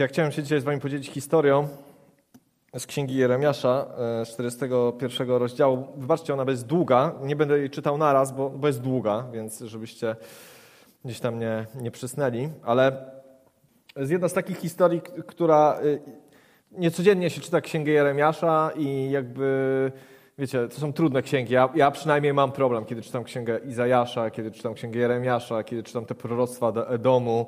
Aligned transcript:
Ja 0.00 0.06
chciałem 0.06 0.32
się 0.32 0.42
dzisiaj 0.42 0.60
z 0.60 0.64
wami 0.64 0.80
podzielić 0.80 1.10
historią 1.10 1.68
z 2.76 2.86
Księgi 2.86 3.16
Jeremiasza, 3.16 3.86
e, 4.20 4.24
z 4.24 4.28
41 4.28 5.30
rozdziału. 5.30 5.88
Wybaczcie, 5.96 6.34
ona 6.34 6.50
jest 6.50 6.66
długa. 6.66 7.12
Nie 7.22 7.36
będę 7.36 7.58
jej 7.58 7.70
czytał 7.70 7.98
naraz, 7.98 8.32
bo, 8.32 8.50
bo 8.50 8.66
jest 8.66 8.80
długa, 8.80 9.24
więc 9.32 9.60
żebyście 9.60 10.16
gdzieś 11.04 11.20
tam 11.20 11.38
nie, 11.38 11.66
nie 11.80 11.90
przysnęli. 11.90 12.48
Ale 12.64 13.10
jest 13.96 14.12
jedna 14.12 14.28
z 14.28 14.32
takich 14.32 14.58
historii, 14.58 15.00
która 15.26 15.78
e, 15.78 16.78
niecodziennie 16.78 17.30
się 17.30 17.40
czyta 17.40 17.60
Księgę 17.60 17.92
Jeremiasza 17.92 18.70
i 18.76 19.10
jakby, 19.10 19.92
wiecie, 20.38 20.68
to 20.68 20.80
są 20.80 20.92
trudne 20.92 21.22
księgi. 21.22 21.54
Ja, 21.54 21.68
ja 21.74 21.90
przynajmniej 21.90 22.34
mam 22.34 22.52
problem, 22.52 22.84
kiedy 22.84 23.02
czytam 23.02 23.24
Księgę 23.24 23.60
Izajasza, 23.68 24.30
kiedy 24.30 24.50
czytam 24.50 24.74
Księgę 24.74 25.00
Jeremiasza, 25.00 25.64
kiedy 25.64 25.82
czytam 25.82 26.04
te 26.04 26.14
proroctwa 26.14 26.72
do 26.72 26.90
Edomu 26.90 27.46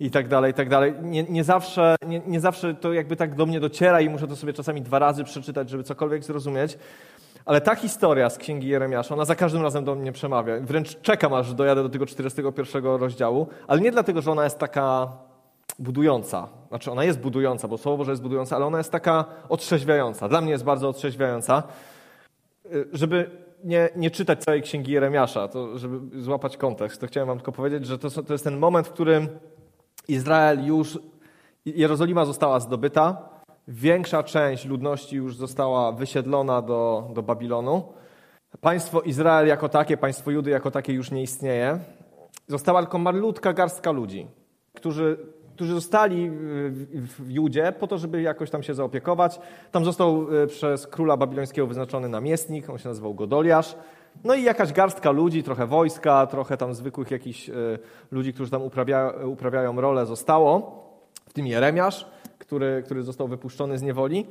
i 0.00 0.10
tak 0.10 0.28
dalej, 0.28 0.50
i 0.50 0.54
tak 0.54 0.68
dalej. 0.68 0.94
Nie, 1.02 1.22
nie, 1.22 1.44
zawsze, 1.44 1.96
nie, 2.06 2.20
nie 2.26 2.40
zawsze 2.40 2.74
to 2.74 2.92
jakby 2.92 3.16
tak 3.16 3.34
do 3.34 3.46
mnie 3.46 3.60
dociera 3.60 4.00
i 4.00 4.08
muszę 4.08 4.28
to 4.28 4.36
sobie 4.36 4.52
czasami 4.52 4.82
dwa 4.82 4.98
razy 4.98 5.24
przeczytać, 5.24 5.70
żeby 5.70 5.82
cokolwiek 5.82 6.24
zrozumieć. 6.24 6.78
Ale 7.44 7.60
ta 7.60 7.74
historia 7.74 8.30
z 8.30 8.38
Księgi 8.38 8.68
Jeremiasza, 8.68 9.14
ona 9.14 9.24
za 9.24 9.34
każdym 9.34 9.62
razem 9.62 9.84
do 9.84 9.94
mnie 9.94 10.12
przemawia. 10.12 10.60
Wręcz 10.60 11.00
czekam, 11.00 11.34
aż 11.34 11.54
dojadę 11.54 11.82
do 11.82 11.88
tego 11.88 12.06
41 12.06 12.84
rozdziału, 12.84 13.46
ale 13.66 13.80
nie 13.80 13.92
dlatego, 13.92 14.22
że 14.22 14.30
ona 14.32 14.44
jest 14.44 14.58
taka 14.58 15.08
budująca. 15.78 16.48
Znaczy, 16.68 16.90
ona 16.90 17.04
jest 17.04 17.20
budująca, 17.20 17.68
bo 17.68 17.78
Słowo 17.78 17.98
Boże 17.98 18.10
jest 18.10 18.22
budująca, 18.22 18.56
ale 18.56 18.66
ona 18.66 18.78
jest 18.78 18.92
taka 18.92 19.24
otrzeźwiająca. 19.48 20.28
Dla 20.28 20.40
mnie 20.40 20.50
jest 20.50 20.64
bardzo 20.64 20.88
otrzeźwiająca. 20.88 21.62
Y, 22.66 22.88
żeby 22.92 23.30
nie, 23.64 23.88
nie 23.96 24.10
czytać 24.10 24.44
całej 24.44 24.62
Księgi 24.62 24.92
Jeremiasza, 24.92 25.48
to 25.48 25.78
żeby 25.78 26.22
złapać 26.22 26.56
kontekst, 26.56 27.00
to 27.00 27.06
chciałem 27.06 27.26
wam 27.26 27.38
tylko 27.38 27.52
powiedzieć, 27.52 27.86
że 27.86 27.98
to, 27.98 28.10
to 28.10 28.32
jest 28.34 28.44
ten 28.44 28.58
moment, 28.58 28.88
w 28.88 28.92
którym 28.92 29.28
Izrael 30.08 30.66
już, 30.66 30.98
Jerozolima 31.66 32.24
została 32.24 32.60
zdobyta, 32.60 33.28
większa 33.68 34.22
część 34.22 34.64
ludności 34.64 35.16
już 35.16 35.36
została 35.36 35.92
wysiedlona 35.92 36.62
do, 36.62 37.10
do 37.14 37.22
Babilonu. 37.22 37.82
Państwo 38.60 39.00
Izrael 39.00 39.46
jako 39.46 39.68
takie, 39.68 39.96
państwo 39.96 40.30
Judy 40.30 40.50
jako 40.50 40.70
takie 40.70 40.92
już 40.92 41.10
nie 41.10 41.22
istnieje. 41.22 41.78
Została 42.48 42.82
tylko 42.82 42.98
malutka 42.98 43.52
garstka 43.52 43.90
ludzi, 43.90 44.26
którzy, 44.74 45.18
którzy 45.54 45.74
zostali 45.74 46.30
w 46.94 47.30
Judzie 47.30 47.72
po 47.80 47.86
to, 47.86 47.98
żeby 47.98 48.22
jakoś 48.22 48.50
tam 48.50 48.62
się 48.62 48.74
zaopiekować. 48.74 49.40
Tam 49.70 49.84
został 49.84 50.26
e, 50.42 50.46
przez 50.46 50.86
króla 50.86 51.16
babilońskiego 51.16 51.66
wyznaczony 51.66 52.08
namiestnik, 52.08 52.70
on 52.70 52.78
się 52.78 52.88
nazywał 52.88 53.14
Godoliasz. 53.14 53.76
No 54.24 54.34
i 54.34 54.42
jakaś 54.42 54.72
garstka 54.72 55.10
ludzi, 55.10 55.42
trochę 55.42 55.66
wojska, 55.66 56.26
trochę 56.26 56.56
tam 56.56 56.74
zwykłych 56.74 57.10
jakichś 57.10 57.48
e, 57.48 57.52
ludzi, 58.10 58.32
którzy 58.32 58.50
tam 58.50 58.62
uprawia, 58.62 59.12
uprawiają 59.24 59.80
rolę 59.80 60.06
zostało, 60.06 60.82
w 61.28 61.32
tym 61.32 61.46
Jeremiasz, 61.46 62.06
który, 62.38 62.82
który 62.84 63.02
został 63.02 63.28
wypuszczony 63.28 63.78
z 63.78 63.82
niewoli. 63.82 64.26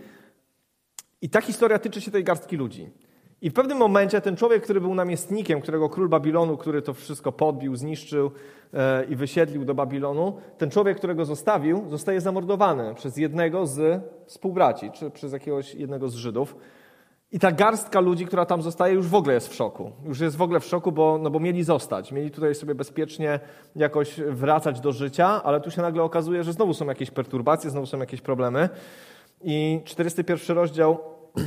I 1.21 1.29
ta 1.29 1.41
historia 1.41 1.79
tyczy 1.79 2.01
się 2.01 2.11
tej 2.11 2.23
garstki 2.23 2.57
ludzi. 2.57 2.89
I 3.41 3.49
w 3.49 3.53
pewnym 3.53 3.77
momencie 3.77 4.21
ten 4.21 4.35
człowiek, 4.35 4.63
który 4.63 4.81
był 4.81 4.95
namiestnikiem, 4.95 5.61
którego 5.61 5.89
król 5.89 6.09
Babilonu, 6.09 6.57
który 6.57 6.81
to 6.81 6.93
wszystko 6.93 7.31
podbił, 7.31 7.75
zniszczył 7.75 8.31
e, 8.73 9.05
i 9.05 9.15
wysiedlił 9.15 9.65
do 9.65 9.75
Babilonu, 9.75 10.37
ten 10.57 10.69
człowiek, 10.69 10.97
którego 10.97 11.25
zostawił, 11.25 11.89
zostaje 11.89 12.21
zamordowany 12.21 12.95
przez 12.95 13.17
jednego 13.17 13.67
z 13.67 14.01
współbraci, 14.25 14.91
czy 14.91 15.09
przez 15.09 15.33
jakiegoś 15.33 15.75
jednego 15.75 16.09
z 16.09 16.15
Żydów. 16.15 16.55
I 17.33 17.39
ta 17.39 17.51
garstka 17.51 17.99
ludzi, 17.99 18.25
która 18.25 18.45
tam 18.45 18.61
zostaje, 18.61 18.93
już 18.93 19.07
w 19.07 19.15
ogóle 19.15 19.33
jest 19.33 19.47
w 19.47 19.53
szoku. 19.53 19.91
Już 20.05 20.19
jest 20.19 20.35
w 20.35 20.41
ogóle 20.41 20.59
w 20.59 20.65
szoku, 20.65 20.91
bo, 20.91 21.17
no 21.21 21.29
bo 21.29 21.39
mieli 21.39 21.63
zostać. 21.63 22.11
Mieli 22.11 22.31
tutaj 22.31 22.55
sobie 22.55 22.75
bezpiecznie 22.75 23.39
jakoś 23.75 24.19
wracać 24.19 24.79
do 24.79 24.91
życia, 24.91 25.43
ale 25.43 25.61
tu 25.61 25.71
się 25.71 25.81
nagle 25.81 26.03
okazuje, 26.03 26.43
że 26.43 26.53
znowu 26.53 26.73
są 26.73 26.85
jakieś 26.85 27.11
perturbacje, 27.11 27.69
znowu 27.69 27.85
są 27.85 27.99
jakieś 27.99 28.21
problemy. 28.21 28.69
I 29.41 29.81
41 29.85 30.55
rozdział 30.57 30.99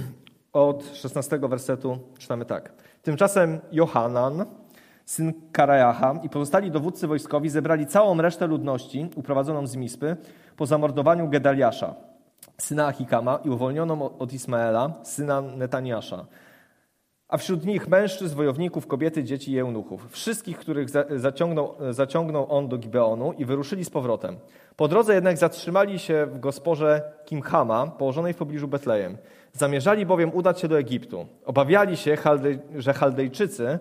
od 0.53 0.85
16 0.95 1.39
wersetu 1.39 1.99
czytamy 2.19 2.45
tak. 2.45 2.73
Tymczasem 3.03 3.61
Johanan, 3.73 4.45
syn 5.05 5.33
Karajacha 5.53 6.21
i 6.23 6.29
pozostali 6.29 6.71
dowódcy 6.71 7.07
wojskowi 7.07 7.49
zebrali 7.51 7.87
całą 7.87 8.21
resztę 8.23 8.47
ludności 8.47 9.11
uprowadzoną 9.17 9.67
z 9.67 9.77
Mispy 9.77 10.17
po 10.57 10.67
zamordowaniu 10.67 11.29
Gedaliasza 11.29 11.95
syna 12.59 12.87
Achikama 12.87 13.39
i 13.45 13.51
uwolnioną 13.51 14.19
od 14.19 14.33
Ismaela, 14.33 14.93
syna 15.03 15.41
Netaniasza. 15.41 16.27
A 17.29 17.37
wśród 17.37 17.67
nich 17.67 17.89
mężczyzn, 17.89 18.37
wojowników, 18.37 18.87
kobiety, 18.87 19.25
dzieci 19.25 19.53
i 19.53 19.59
eunuchów. 19.59 20.11
Wszystkich, 20.11 20.59
których 20.59 20.89
zaciągnął, 21.17 21.75
zaciągnął 21.91 22.53
on 22.53 22.69
do 22.69 22.79
Gibeonu 22.79 23.33
i 23.33 23.45
wyruszyli 23.45 23.85
z 23.85 23.91
powrotem. 23.91 24.37
Po 24.77 24.89
drodze 24.89 25.15
jednak 25.15 25.39
zatrzymali 25.39 25.99
się 25.99 26.27
w 26.27 26.41
gosporze 26.41 27.13
Kimhama, 27.25 27.87
położonej 27.87 28.33
w 28.33 28.37
pobliżu 28.37 28.69
Betlejem. 28.69 29.17
Zamierzali 29.53 30.07
bowiem 30.07 30.35
udać 30.35 30.61
się 30.61 30.69
do 30.69 30.79
Egiptu. 30.79 31.27
Obawiali 31.45 31.97
się, 31.97 32.17
że 32.77 32.93
Chaldejczycy 32.93 33.79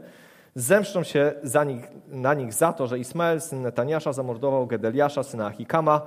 zemszczą 0.55 1.03
się 1.03 1.33
nich, 1.65 1.91
na 2.07 2.33
nich 2.33 2.53
za 2.53 2.73
to, 2.73 2.87
że 2.87 2.99
Ismael, 2.99 3.41
syn 3.41 3.61
Netaniasza, 3.61 4.13
zamordował 4.13 4.67
Gedeliasza, 4.67 5.23
syna 5.23 5.45
Achikama, 5.45 6.01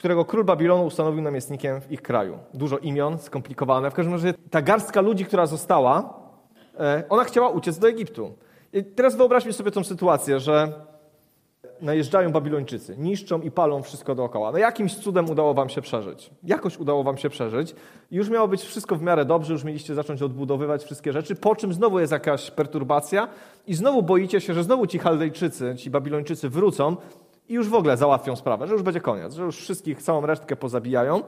którego 0.00 0.24
król 0.24 0.44
Babilonu 0.44 0.84
ustanowił 0.84 1.22
namiestnikiem 1.22 1.80
w 1.80 1.92
ich 1.92 2.02
kraju. 2.02 2.38
Dużo 2.54 2.78
imion, 2.78 3.18
skomplikowane. 3.18 3.90
W 3.90 3.94
każdym 3.94 4.14
razie 4.14 4.34
ta 4.50 4.62
garstka 4.62 5.00
ludzi, 5.00 5.24
która 5.24 5.46
została, 5.46 6.14
e, 6.78 7.04
ona 7.08 7.24
chciała 7.24 7.48
uciec 7.48 7.78
do 7.78 7.88
Egiptu. 7.88 8.34
I 8.72 8.84
teraz 8.84 9.16
wyobraźmy 9.16 9.52
sobie 9.52 9.70
tą 9.70 9.84
sytuację, 9.84 10.40
że 10.40 10.72
najeżdżają 11.80 12.32
Babilończycy, 12.32 12.96
niszczą 12.98 13.40
i 13.40 13.50
palą 13.50 13.82
wszystko 13.82 14.14
dookoła. 14.14 14.52
No 14.52 14.58
jakimś 14.58 14.94
cudem 14.94 15.30
udało 15.30 15.54
wam 15.54 15.68
się 15.68 15.82
przeżyć. 15.82 16.30
Jakoś 16.42 16.78
udało 16.78 17.04
wam 17.04 17.16
się 17.16 17.30
przeżyć. 17.30 17.74
Już 18.10 18.28
miało 18.28 18.48
być 18.48 18.62
wszystko 18.62 18.96
w 18.96 19.02
miarę 19.02 19.24
dobrze, 19.24 19.52
już 19.52 19.64
mieliście 19.64 19.94
zacząć 19.94 20.22
odbudowywać 20.22 20.84
wszystkie 20.84 21.12
rzeczy, 21.12 21.34
po 21.34 21.56
czym 21.56 21.72
znowu 21.72 22.00
jest 22.00 22.12
jakaś 22.12 22.50
perturbacja 22.50 23.28
i 23.66 23.74
znowu 23.74 24.02
boicie 24.02 24.40
się, 24.40 24.54
że 24.54 24.64
znowu 24.64 24.86
ci 24.86 24.98
Chaldejczycy, 24.98 25.74
ci 25.76 25.90
Babilończycy 25.90 26.48
wrócą 26.48 26.96
i 27.50 27.54
już 27.54 27.68
w 27.68 27.74
ogóle 27.74 27.96
załatwią 27.96 28.36
sprawę, 28.36 28.66
że 28.66 28.72
już 28.72 28.82
będzie 28.82 29.00
koniec, 29.00 29.34
że 29.34 29.42
już 29.42 29.56
wszystkich, 29.56 30.02
całą 30.02 30.26
resztkę 30.26 30.56
pozabijają. 30.56 31.22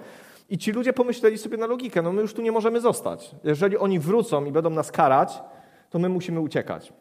I 0.50 0.58
ci 0.58 0.72
ludzie 0.72 0.92
pomyśleli 0.92 1.38
sobie 1.38 1.56
na 1.56 1.66
logikę, 1.66 2.02
no 2.02 2.12
my 2.12 2.22
już 2.22 2.34
tu 2.34 2.42
nie 2.42 2.52
możemy 2.52 2.80
zostać. 2.80 3.30
Jeżeli 3.44 3.78
oni 3.78 3.98
wrócą 3.98 4.44
i 4.44 4.52
będą 4.52 4.70
nas 4.70 4.92
karać, 4.92 5.42
to 5.90 5.98
my 5.98 6.08
musimy 6.08 6.40
uciekać. 6.40 6.92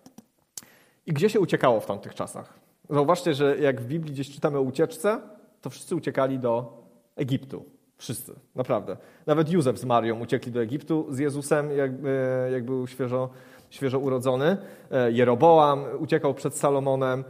I 1.06 1.14
gdzie 1.14 1.30
się 1.30 1.40
uciekało 1.40 1.80
w 1.80 1.86
tamtych 1.86 2.16
czasach? 2.16 2.54
Zauważcie, 2.90 3.34
że 3.34 3.58
jak 3.58 3.82
w 3.82 3.86
Biblii 3.86 4.14
gdzieś 4.14 4.32
czytamy 4.32 4.58
o 4.58 4.62
ucieczce, 4.62 5.22
to 5.62 5.70
wszyscy 5.70 5.96
uciekali 5.96 6.40
do 6.40 6.84
Egiptu. 7.16 7.66
Wszyscy, 7.98 8.36
naprawdę. 8.56 8.98
Nawet 9.26 9.50
Józef 9.50 9.78
z 9.78 9.86
Marią 9.86 10.20
uciekli 10.20 10.52
do 10.52 10.62
Egiptu 10.62 11.08
z 11.10 11.20
Jezusem, 11.20 11.72
jak, 11.78 11.92
jak 12.52 12.66
był 12.66 12.88
świeżo, 12.88 13.30
świeżo 13.70 14.00
urodzony. 14.00 14.58
E, 14.92 15.12
Jeroboam 15.12 15.86
uciekał 16.00 16.34
przed 16.34 16.56
Salomonem. 16.56 17.24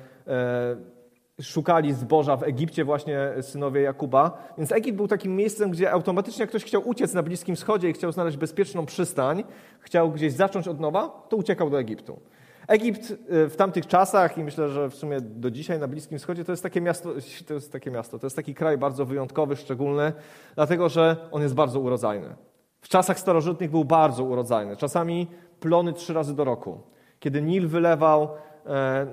Szukali 1.41 1.93
zboża 1.93 2.37
w 2.37 2.43
Egipcie 2.43 2.85
właśnie 2.85 3.19
synowie 3.41 3.81
Jakuba. 3.81 4.53
Więc 4.57 4.71
Egipt 4.71 4.97
był 4.97 5.07
takim 5.07 5.35
miejscem, 5.35 5.71
gdzie 5.71 5.91
automatycznie 5.91 6.47
ktoś 6.47 6.63
chciał 6.63 6.89
uciec 6.89 7.13
na 7.13 7.23
Bliskim 7.23 7.55
Wschodzie 7.55 7.89
i 7.89 7.93
chciał 7.93 8.11
znaleźć 8.11 8.37
bezpieczną 8.37 8.85
przystań, 8.85 9.43
chciał 9.79 10.11
gdzieś 10.11 10.33
zacząć 10.33 10.67
od 10.67 10.79
nowa, 10.79 11.25
to 11.29 11.37
uciekał 11.37 11.69
do 11.69 11.79
Egiptu. 11.79 12.19
Egipt 12.67 13.11
y, 13.11 13.49
w 13.49 13.55
tamtych 13.55 13.87
czasach 13.87 14.37
i 14.37 14.43
myślę, 14.43 14.69
że 14.69 14.89
w 14.89 14.95
sumie 14.95 15.21
do 15.21 15.51
dzisiaj 15.51 15.79
na 15.79 15.87
Bliskim 15.87 16.19
Wschodzie 16.19 16.45
to 16.45 16.51
jest 16.51 16.63
takie 16.63 16.81
miasto, 16.81 17.09
to 17.47 17.53
jest 17.53 17.71
takie 17.71 17.91
miasto, 17.91 18.19
to 18.19 18.25
jest 18.25 18.35
taki 18.35 18.55
kraj 18.55 18.77
bardzo 18.77 19.05
wyjątkowy, 19.05 19.55
szczególny, 19.55 20.13
dlatego 20.55 20.89
że 20.89 21.17
on 21.31 21.41
jest 21.41 21.55
bardzo 21.55 21.79
urodzajny. 21.79 22.35
W 22.81 22.87
czasach 22.87 23.19
starożytnych 23.19 23.71
był 23.71 23.85
bardzo 23.85 24.23
urodzajny. 24.23 24.77
Czasami 24.77 25.27
plony 25.59 25.93
trzy 25.93 26.13
razy 26.13 26.35
do 26.35 26.43
roku. 26.43 26.81
Kiedy 27.19 27.41
Nil 27.41 27.67
wylewał, 27.67 28.29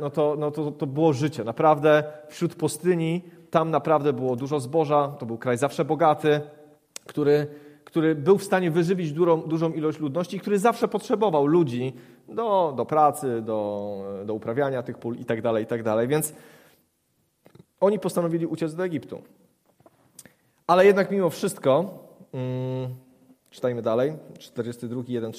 no 0.00 0.10
to, 0.10 0.36
no 0.38 0.50
to, 0.50 0.70
to 0.70 0.86
było 0.86 1.12
życie. 1.12 1.44
Naprawdę 1.44 2.04
wśród 2.28 2.54
pustyni, 2.54 3.22
tam 3.50 3.70
naprawdę 3.70 4.12
było 4.12 4.36
dużo 4.36 4.60
zboża, 4.60 5.08
to 5.08 5.26
był 5.26 5.38
kraj 5.38 5.58
zawsze 5.58 5.84
bogaty, 5.84 6.40
który, 7.06 7.46
który 7.84 8.14
był 8.14 8.38
w 8.38 8.44
stanie 8.44 8.70
wyżywić 8.70 9.12
dużą, 9.12 9.42
dużą 9.42 9.72
ilość 9.72 9.98
ludności, 9.98 10.40
który 10.40 10.58
zawsze 10.58 10.88
potrzebował 10.88 11.46
ludzi 11.46 11.92
do, 12.28 12.74
do 12.76 12.86
pracy, 12.86 13.42
do, 13.42 14.02
do 14.26 14.34
uprawiania 14.34 14.82
tych 14.82 14.98
pól 14.98 15.16
itd., 15.16 15.42
tak 15.42 15.60
itd. 15.60 15.84
Tak 15.84 16.08
Więc 16.08 16.34
oni 17.80 17.98
postanowili 17.98 18.46
uciec 18.46 18.74
do 18.74 18.84
Egiptu. 18.84 19.22
Ale 20.66 20.86
jednak 20.86 21.10
mimo 21.10 21.30
wszystko, 21.30 21.98
hmm, 22.32 22.94
czytajmy 23.50 23.82
dalej, 23.82 24.12
42, 24.38 25.02
1, 25.08 25.32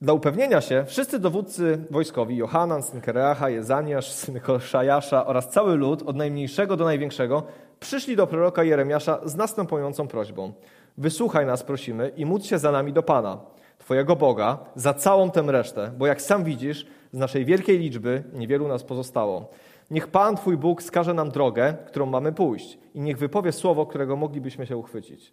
dla 0.00 0.12
upewnienia 0.12 0.60
się 0.60 0.84
wszyscy 0.86 1.18
dowódcy 1.18 1.84
wojskowi, 1.90 2.36
Johanan, 2.36 2.82
syn 2.82 3.00
Kereacha, 3.00 3.50
Jezaniasz, 3.50 4.12
syn 4.12 4.40
Hoszajasza 4.40 5.26
oraz 5.26 5.48
cały 5.48 5.76
lud, 5.76 6.02
od 6.02 6.16
najmniejszego 6.16 6.76
do 6.76 6.84
największego, 6.84 7.42
przyszli 7.80 8.16
do 8.16 8.26
proroka 8.26 8.64
Jeremiasza 8.64 9.20
z 9.24 9.34
następującą 9.34 10.08
prośbą. 10.08 10.52
Wysłuchaj 10.98 11.46
nas, 11.46 11.62
prosimy, 11.62 12.12
i 12.16 12.26
módl 12.26 12.44
się 12.44 12.58
za 12.58 12.72
nami 12.72 12.92
do 12.92 13.02
Pana, 13.02 13.38
Twojego 13.78 14.16
Boga, 14.16 14.58
za 14.74 14.94
całą 14.94 15.30
tę 15.30 15.42
resztę, 15.42 15.92
bo 15.98 16.06
jak 16.06 16.22
sam 16.22 16.44
widzisz, 16.44 16.86
z 17.12 17.18
naszej 17.18 17.44
wielkiej 17.44 17.78
liczby 17.78 18.24
niewielu 18.32 18.68
nas 18.68 18.84
pozostało. 18.84 19.50
Niech 19.90 20.08
Pan, 20.08 20.36
Twój 20.36 20.56
Bóg, 20.56 20.82
skaże 20.82 21.14
nam 21.14 21.30
drogę, 21.30 21.74
którą 21.86 22.06
mamy 22.06 22.32
pójść 22.32 22.78
i 22.94 23.00
niech 23.00 23.18
wypowie 23.18 23.52
słowo, 23.52 23.86
którego 23.86 24.16
moglibyśmy 24.16 24.66
się 24.66 24.76
uchwycić. 24.76 25.32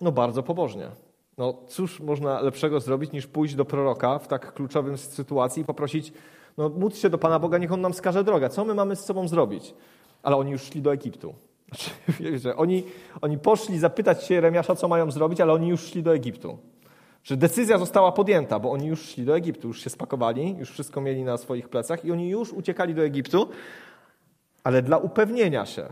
No 0.00 0.12
bardzo 0.12 0.42
pobożnie. 0.42 0.90
No 1.38 1.54
cóż 1.68 2.00
można 2.00 2.40
lepszego 2.40 2.80
zrobić, 2.80 3.12
niż 3.12 3.26
pójść 3.26 3.54
do 3.54 3.64
proroka 3.64 4.18
w 4.18 4.28
tak 4.28 4.52
kluczowym 4.52 4.98
sytuacji 4.98 5.62
i 5.62 5.64
poprosić, 5.64 6.12
no 6.56 6.68
módl 6.68 6.96
się 6.96 7.10
do 7.10 7.18
Pana 7.18 7.38
Boga, 7.38 7.58
niech 7.58 7.72
On 7.72 7.80
nam 7.80 7.94
skaże 7.94 8.24
drogę. 8.24 8.48
Co 8.48 8.64
my 8.64 8.74
mamy 8.74 8.96
z 8.96 9.04
sobą 9.04 9.28
zrobić? 9.28 9.74
Ale 10.22 10.36
oni 10.36 10.52
już 10.52 10.62
szli 10.62 10.82
do 10.82 10.92
Egiptu. 10.92 11.34
Znaczy, 11.68 11.90
wiecie, 12.20 12.56
oni, 12.56 12.84
oni 13.20 13.38
poszli 13.38 13.78
zapytać 13.78 14.24
się 14.24 14.34
Jeremiasza, 14.34 14.74
co 14.74 14.88
mają 14.88 15.10
zrobić, 15.10 15.40
ale 15.40 15.52
oni 15.52 15.68
już 15.68 15.80
szli 15.80 16.02
do 16.02 16.14
Egiptu. 16.14 16.58
Że 17.24 17.36
decyzja 17.36 17.78
została 17.78 18.12
podjęta, 18.12 18.58
bo 18.58 18.72
oni 18.72 18.86
już 18.86 19.02
szli 19.02 19.24
do 19.24 19.36
Egiptu, 19.36 19.68
już 19.68 19.80
się 19.84 19.90
spakowali, 19.90 20.56
już 20.58 20.70
wszystko 20.70 21.00
mieli 21.00 21.24
na 21.24 21.36
swoich 21.36 21.68
plecach 21.68 22.04
i 22.04 22.12
oni 22.12 22.30
już 22.30 22.52
uciekali 22.52 22.94
do 22.94 23.02
Egiptu, 23.02 23.48
ale 24.64 24.82
dla 24.82 24.98
upewnienia 24.98 25.66
się, 25.66 25.88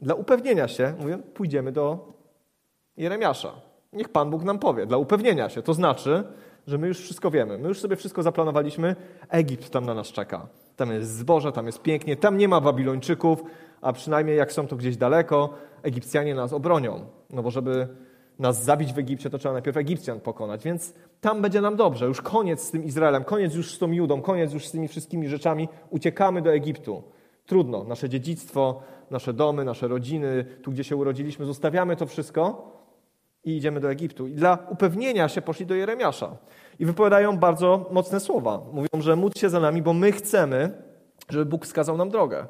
dla 0.00 0.14
upewnienia 0.14 0.68
się, 0.68 0.94
mówię, 1.00 1.18
pójdziemy 1.18 1.72
do 1.72 2.12
Jeremiasza. 2.96 3.67
Niech 3.92 4.08
Pan 4.08 4.30
Bóg 4.30 4.44
nam 4.44 4.58
powie, 4.58 4.86
dla 4.86 4.96
upewnienia 4.96 5.48
się. 5.48 5.62
To 5.62 5.74
znaczy, 5.74 6.24
że 6.66 6.78
my 6.78 6.88
już 6.88 7.00
wszystko 7.00 7.30
wiemy. 7.30 7.58
My 7.58 7.68
już 7.68 7.80
sobie 7.80 7.96
wszystko 7.96 8.22
zaplanowaliśmy. 8.22 8.96
Egipt 9.28 9.70
tam 9.70 9.86
na 9.86 9.94
nas 9.94 10.06
czeka. 10.06 10.46
Tam 10.76 10.92
jest 10.92 11.16
zboże, 11.16 11.52
tam 11.52 11.66
jest 11.66 11.82
pięknie, 11.82 12.16
tam 12.16 12.38
nie 12.38 12.48
ma 12.48 12.60
Babilończyków, 12.60 13.42
a 13.80 13.92
przynajmniej 13.92 14.36
jak 14.36 14.52
są 14.52 14.66
to 14.66 14.76
gdzieś 14.76 14.96
daleko, 14.96 15.54
Egipcjanie 15.82 16.34
nas 16.34 16.52
obronią. 16.52 17.06
No 17.30 17.42
bo 17.42 17.50
żeby 17.50 17.88
nas 18.38 18.64
zabić 18.64 18.92
w 18.92 18.98
Egipcie, 18.98 19.30
to 19.30 19.38
trzeba 19.38 19.52
najpierw 19.52 19.76
Egipcjan 19.76 20.20
pokonać, 20.20 20.64
więc 20.64 20.94
tam 21.20 21.42
będzie 21.42 21.60
nam 21.60 21.76
dobrze. 21.76 22.06
Już 22.06 22.22
koniec 22.22 22.62
z 22.62 22.70
tym 22.70 22.84
Izraelem, 22.84 23.24
koniec 23.24 23.54
już 23.54 23.74
z 23.74 23.78
tą 23.78 23.92
Judą, 23.92 24.22
koniec 24.22 24.52
już 24.52 24.66
z 24.66 24.70
tymi 24.70 24.88
wszystkimi 24.88 25.28
rzeczami. 25.28 25.68
Uciekamy 25.90 26.42
do 26.42 26.52
Egiptu. 26.52 27.02
Trudno. 27.46 27.84
Nasze 27.84 28.08
dziedzictwo, 28.08 28.82
nasze 29.10 29.32
domy, 29.32 29.64
nasze 29.64 29.88
rodziny, 29.88 30.44
tu 30.62 30.72
gdzie 30.72 30.84
się 30.84 30.96
urodziliśmy, 30.96 31.46
zostawiamy 31.46 31.96
to 31.96 32.06
wszystko 32.06 32.77
i 33.44 33.56
idziemy 33.56 33.80
do 33.80 33.90
Egiptu. 33.90 34.26
I 34.26 34.34
dla 34.34 34.58
upewnienia 34.70 35.28
się 35.28 35.42
poszli 35.42 35.66
do 35.66 35.74
Jeremiasza. 35.74 36.36
I 36.78 36.86
wypowiadają 36.86 37.36
bardzo 37.36 37.88
mocne 37.90 38.20
słowa. 38.20 38.62
Mówią, 38.72 38.88
że 39.00 39.16
módl 39.16 39.38
się 39.38 39.48
za 39.50 39.60
nami, 39.60 39.82
bo 39.82 39.92
my 39.92 40.12
chcemy, 40.12 40.82
żeby 41.30 41.46
Bóg 41.46 41.64
wskazał 41.64 41.96
nam 41.96 42.10
drogę. 42.10 42.46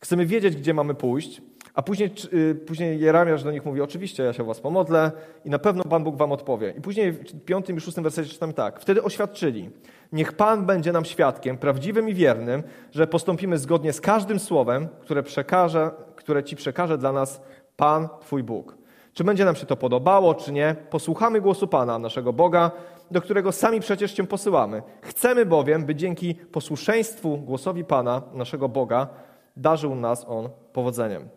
Chcemy 0.00 0.26
wiedzieć, 0.26 0.56
gdzie 0.56 0.74
mamy 0.74 0.94
pójść, 0.94 1.42
a 1.74 1.82
później, 1.82 2.10
y, 2.32 2.54
później 2.54 3.00
Jeremiasz 3.00 3.42
do 3.42 3.52
nich 3.52 3.64
mówi, 3.64 3.80
oczywiście 3.80 4.22
ja 4.22 4.32
się 4.32 4.44
was 4.44 4.60
pomodlę 4.60 5.12
i 5.44 5.50
na 5.50 5.58
pewno 5.58 5.84
Pan 5.84 6.04
Bóg 6.04 6.16
wam 6.16 6.32
odpowie. 6.32 6.74
I 6.78 6.80
później 6.80 7.12
w 7.12 7.44
piątym 7.44 7.76
i 7.76 7.80
szóstym 7.80 8.04
wersecie 8.04 8.30
czytam 8.30 8.52
tak. 8.52 8.80
Wtedy 8.80 9.02
oświadczyli, 9.02 9.70
niech 10.12 10.32
Pan 10.32 10.66
będzie 10.66 10.92
nam 10.92 11.04
świadkiem, 11.04 11.58
prawdziwym 11.58 12.08
i 12.08 12.14
wiernym, 12.14 12.62
że 12.92 13.06
postąpimy 13.06 13.58
zgodnie 13.58 13.92
z 13.92 14.00
każdym 14.00 14.38
słowem, 14.38 14.88
które, 15.00 15.22
przekaże, 15.22 15.90
które 16.16 16.44
Ci 16.44 16.56
przekaże 16.56 16.98
dla 16.98 17.12
nas 17.12 17.40
Pan, 17.76 18.08
Twój 18.20 18.42
Bóg. 18.42 18.77
Czy 19.18 19.24
będzie 19.24 19.44
nam 19.44 19.56
się 19.56 19.66
to 19.66 19.76
podobało, 19.76 20.34
czy 20.34 20.52
nie, 20.52 20.76
posłuchamy 20.90 21.40
głosu 21.40 21.68
Pana, 21.68 21.98
naszego 21.98 22.32
Boga, 22.32 22.70
do 23.10 23.20
którego 23.20 23.52
sami 23.52 23.80
przecież 23.80 24.12
Cię 24.12 24.24
posyłamy. 24.24 24.82
Chcemy 25.02 25.46
bowiem, 25.46 25.84
by 25.86 25.94
dzięki 25.94 26.34
posłuszeństwu 26.34 27.38
głosowi 27.38 27.84
Pana, 27.84 28.22
naszego 28.32 28.68
Boga, 28.68 29.08
darzył 29.56 29.94
nas 29.94 30.26
On 30.28 30.48
powodzeniem. 30.72 31.28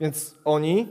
Więc 0.00 0.38
oni, 0.44 0.88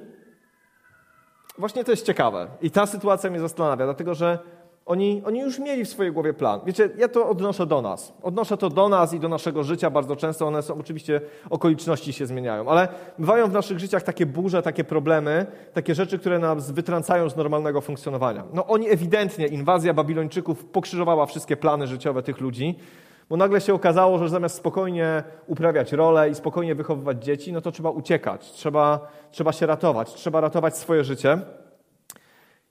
właśnie 1.57 1.84
to 1.84 1.92
jest 1.92 2.06
ciekawe 2.06 2.48
i 2.62 2.72
ta 2.72 2.86
sytuacja 2.86 3.30
mnie 3.30 3.39
zastanawia, 3.39 3.86
dlatego 3.86 4.13
że 4.13 4.39
oni, 4.86 5.22
oni 5.26 5.40
już 5.40 5.60
mieli 5.60 5.86
w 5.86 5.90
swojej 5.90 6.12
głowie 6.12 6.34
plan. 6.34 6.60
Wiecie, 6.66 6.90
ja 6.98 7.08
to 7.08 7.30
odnoszę 7.30 7.66
do 7.66 7.82
nas. 7.82 8.14
Odnoszę 8.22 8.58
to 8.58 8.70
do 8.70 8.90
nas 8.90 9.14
i 9.14 9.20
do 9.20 9.30
naszego 9.30 9.64
życia 9.64 9.90
bardzo 9.90 10.16
często. 10.16 10.48
One 10.48 10.62
są, 10.62 10.80
oczywiście, 10.80 11.22
okoliczności 11.50 12.14
się 12.14 12.26
zmieniają, 12.26 12.70
ale 12.70 12.88
bywają 13.20 13.48
w 13.48 13.54
naszych 13.54 13.80
życiach 13.80 14.04
takie 14.04 14.26
burze, 14.26 14.62
takie 14.62 14.84
problemy, 14.84 15.46
takie 15.74 15.96
rzeczy, 15.96 16.20
które 16.20 16.40
nas 16.40 16.72
wytrącają 16.72 17.30
z 17.30 17.36
normalnego 17.36 17.82
funkcjonowania. 17.82 18.44
No 18.54 18.68
oni 18.68 18.90
ewidentnie, 18.90 19.48
inwazja 19.48 19.94
Babilończyków 19.94 20.66
pokrzyżowała 20.66 21.26
wszystkie 21.26 21.58
plany 21.58 21.88
życiowe 21.88 22.24
tych 22.24 22.42
ludzi, 22.42 22.76
bo 23.30 23.38
nagle 23.38 23.62
się 23.62 23.74
okazało, 23.74 24.18
że 24.18 24.30
zamiast 24.30 24.56
spokojnie 24.56 25.24
uprawiać 25.48 25.92
rolę 25.92 26.30
i 26.30 26.36
spokojnie 26.36 26.76
wychowywać 26.76 27.24
dzieci, 27.24 27.54
no 27.54 27.62
to 27.62 27.72
trzeba 27.72 27.90
uciekać, 27.90 28.52
trzeba, 28.52 29.08
trzeba 29.32 29.52
się 29.52 29.66
ratować, 29.66 30.14
trzeba 30.14 30.42
ratować 30.42 30.78
swoje 30.78 31.04
życie. 31.04 31.38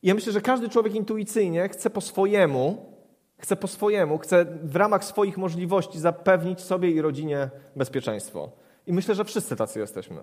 Ja 0.03 0.15
myślę, 0.15 0.33
że 0.33 0.41
każdy 0.41 0.69
człowiek 0.69 0.95
intuicyjnie 0.95 1.69
chce 1.69 1.91
po 1.91 2.01
swojemu, 2.01 2.93
chce 3.39 3.57
po 3.57 3.69
swojemu, 3.69 4.19
chce 4.19 4.45
w 4.63 4.77
ramach 4.77 5.05
swoich 5.05 5.39
możliwości 5.39 5.99
zapewnić 5.99 6.61
sobie 6.61 6.91
i 6.91 7.01
rodzinie 7.01 7.51
bezpieczeństwo. 7.77 8.53
I 8.87 8.93
myślę, 8.93 9.15
że 9.15 9.25
wszyscy 9.25 9.57
tacy 9.57 9.79
jesteśmy. 9.79 10.17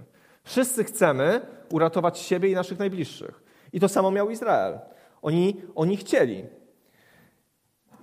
Wszyscy 0.43 0.83
chcemy 0.83 1.41
uratować 1.71 2.19
siebie 2.19 2.49
i 2.49 2.55
naszych 2.55 2.79
najbliższych. 2.79 3.43
I 3.73 3.79
to 3.79 3.89
samo 3.89 4.11
miał 4.11 4.29
Izrael. 4.29 4.79
Oni, 5.21 5.61
oni 5.75 5.97
chcieli. 5.97 6.45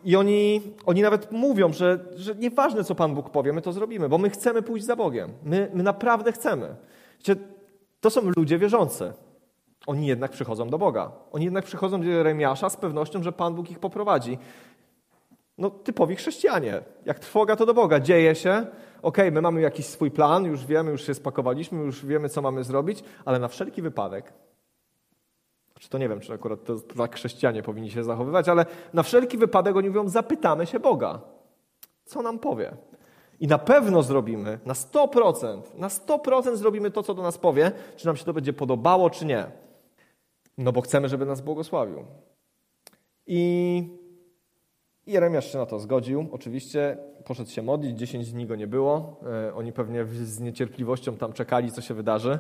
I 0.05 0.17
oni, 0.17 0.62
oni 0.87 1.02
nawet 1.02 1.32
mówią, 1.32 1.73
że, 1.73 1.99
że 2.17 2.34
nieważne, 2.34 2.84
co 2.84 2.94
Pan 2.94 3.14
Bóg 3.14 3.31
powie, 3.31 3.52
my 3.52 3.62
to 3.62 3.73
zrobimy, 3.73 4.08
bo 4.08 4.19
my 4.19 4.31
chcemy 4.31 4.62
pójść 4.62 4.87
za 4.87 4.96
Bogiem. 4.96 5.32
My, 5.44 5.70
my 5.75 5.82
naprawdę 5.82 6.32
chcemy. 6.32 6.76
Wiecie, 7.19 7.37
to 8.00 8.11
są 8.11 8.20
ludzie 8.37 8.58
wierzący. 8.58 9.12
Oni 9.87 10.06
jednak 10.06 10.31
przychodzą 10.31 10.69
do 10.69 10.79
Boga. 10.79 11.12
Oni 11.33 11.44
jednak 11.44 11.65
przychodzą 11.65 12.00
do 12.00 12.06
Jeremiasza 12.06 12.71
z 12.71 12.77
pewnością, 12.77 13.23
że 13.23 13.33
Pan 13.33 13.55
Bóg 13.55 13.71
ich 13.71 13.79
poprowadzi. 13.79 14.38
No, 15.59 15.71
typowi 15.71 16.17
chrześcijanie. 16.17 16.83
Jak 17.05 17.19
trwoga, 17.19 17.56
to 17.56 17.67
do 17.67 17.75
Boga. 17.75 18.00
Dzieje 18.00 18.35
się. 18.35 18.67
Okay, 19.03 19.31
my 19.31 19.43
mamy 19.43 19.61
jakiś 19.61 19.87
swój 19.87 20.11
plan, 20.11 20.44
już 20.44 20.67
wiemy, 20.67 20.91
już 20.91 21.06
się 21.06 21.15
spakowaliśmy, 21.15 21.83
już 21.83 22.06
wiemy, 22.06 22.29
co 22.29 22.43
mamy 22.43 22.65
zrobić, 22.65 23.05
ale 23.25 23.38
na 23.38 23.49
wszelki 23.49 23.83
wypadek 23.83 24.33
czy 25.81 25.88
to 25.88 25.99
nie 25.99 26.09
wiem, 26.09 26.21
czy 26.21 26.33
akurat 26.33 26.65
to, 26.65 26.81
to 26.81 26.94
tak 26.94 27.15
chrześcijanie 27.15 27.62
powinni 27.62 27.91
się 27.91 28.05
zachowywać, 28.05 28.49
ale 28.49 28.67
na 28.93 29.03
wszelki 29.03 29.38
wypadek 29.38 29.77
oni 29.77 29.88
mówią, 29.88 30.09
zapytamy 30.09 30.67
się 30.67 30.81
Boga. 30.81 31.21
Co 32.05 32.23
nam 32.23 32.38
powie? 32.38 32.77
I 33.41 33.47
na 33.47 33.59
pewno 33.59 34.03
zrobimy, 34.03 34.59
na 34.67 34.75
100%, 34.75 35.61
na 35.75 35.88
100% 35.88 36.56
zrobimy 36.56 36.91
to, 36.91 37.03
co 37.03 37.15
do 37.15 37.23
nas 37.23 37.38
powie, 37.38 37.73
czy 37.97 38.06
nam 38.06 38.17
się 38.17 38.25
to 38.25 38.33
będzie 38.33 38.53
podobało, 38.53 39.11
czy 39.11 39.27
nie. 39.27 39.47
No 40.58 40.73
bo 40.73 40.81
chcemy, 40.81 41.08
żeby 41.08 41.26
nas 41.26 41.41
błogosławił. 41.41 42.05
I 43.26 43.88
Jeremiasz 45.06 45.53
się 45.53 45.58
na 45.58 45.67
to 45.67 45.79
zgodził. 45.79 46.29
Oczywiście 46.32 46.99
poszedł 47.25 47.50
się 47.50 47.62
modlić, 47.62 47.99
10 47.99 48.32
dni 48.32 48.47
go 48.47 48.56
nie 48.56 48.67
było. 48.67 49.20
E, 49.49 49.55
oni 49.55 49.73
pewnie 49.73 50.05
z 50.05 50.41
niecierpliwością 50.41 51.17
tam 51.17 51.32
czekali, 51.32 51.73
co 51.73 51.81
się 51.82 51.94
wydarzy. 51.94 52.38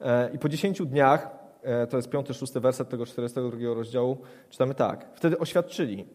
E, 0.00 0.30
I 0.34 0.38
po 0.38 0.48
10 0.48 0.82
dniach 0.86 1.40
E, 1.62 1.86
to 1.86 1.96
jest 1.96 2.10
piąty, 2.10 2.34
szósty 2.34 2.60
werset 2.60 2.88
tego 2.88 3.06
42 3.06 3.74
rozdziału, 3.74 4.18
czytamy 4.50 4.74
tak. 4.74 5.06
Wtedy 5.14 5.38
oświadczyli, 5.38 6.06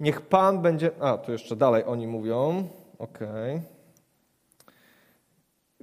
niech 0.00 0.20
Pan 0.20 0.62
będzie... 0.62 0.90
A, 1.00 1.18
tu 1.18 1.32
jeszcze 1.32 1.56
dalej 1.56 1.84
oni 1.86 2.06
mówią. 2.06 2.68
Okej. 2.98 3.56
Okay. 3.56 3.62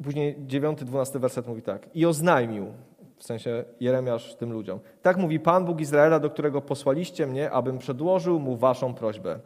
Później 0.03 0.35
dziewiąty, 0.39 0.85
dwunasty 0.85 1.19
werset 1.19 1.47
mówi 1.47 1.61
tak. 1.61 1.89
I 1.95 2.05
oznajmił, 2.05 2.73
w 3.21 3.23
sensie 3.23 3.63
Jeremiasz 3.79 4.35
tym 4.35 4.53
ludziom. 4.53 4.79
Tak 5.01 5.17
mówi 5.17 5.39
Pan 5.39 5.65
Bóg 5.65 5.81
Izraela, 5.81 6.19
do 6.19 6.29
którego 6.29 6.61
posłaliście 6.61 7.27
mnie, 7.27 7.51
abym 7.51 7.77
przedłożył 7.77 8.39
mu 8.39 8.57
waszą 8.57 8.93
prośbę. 8.93 9.39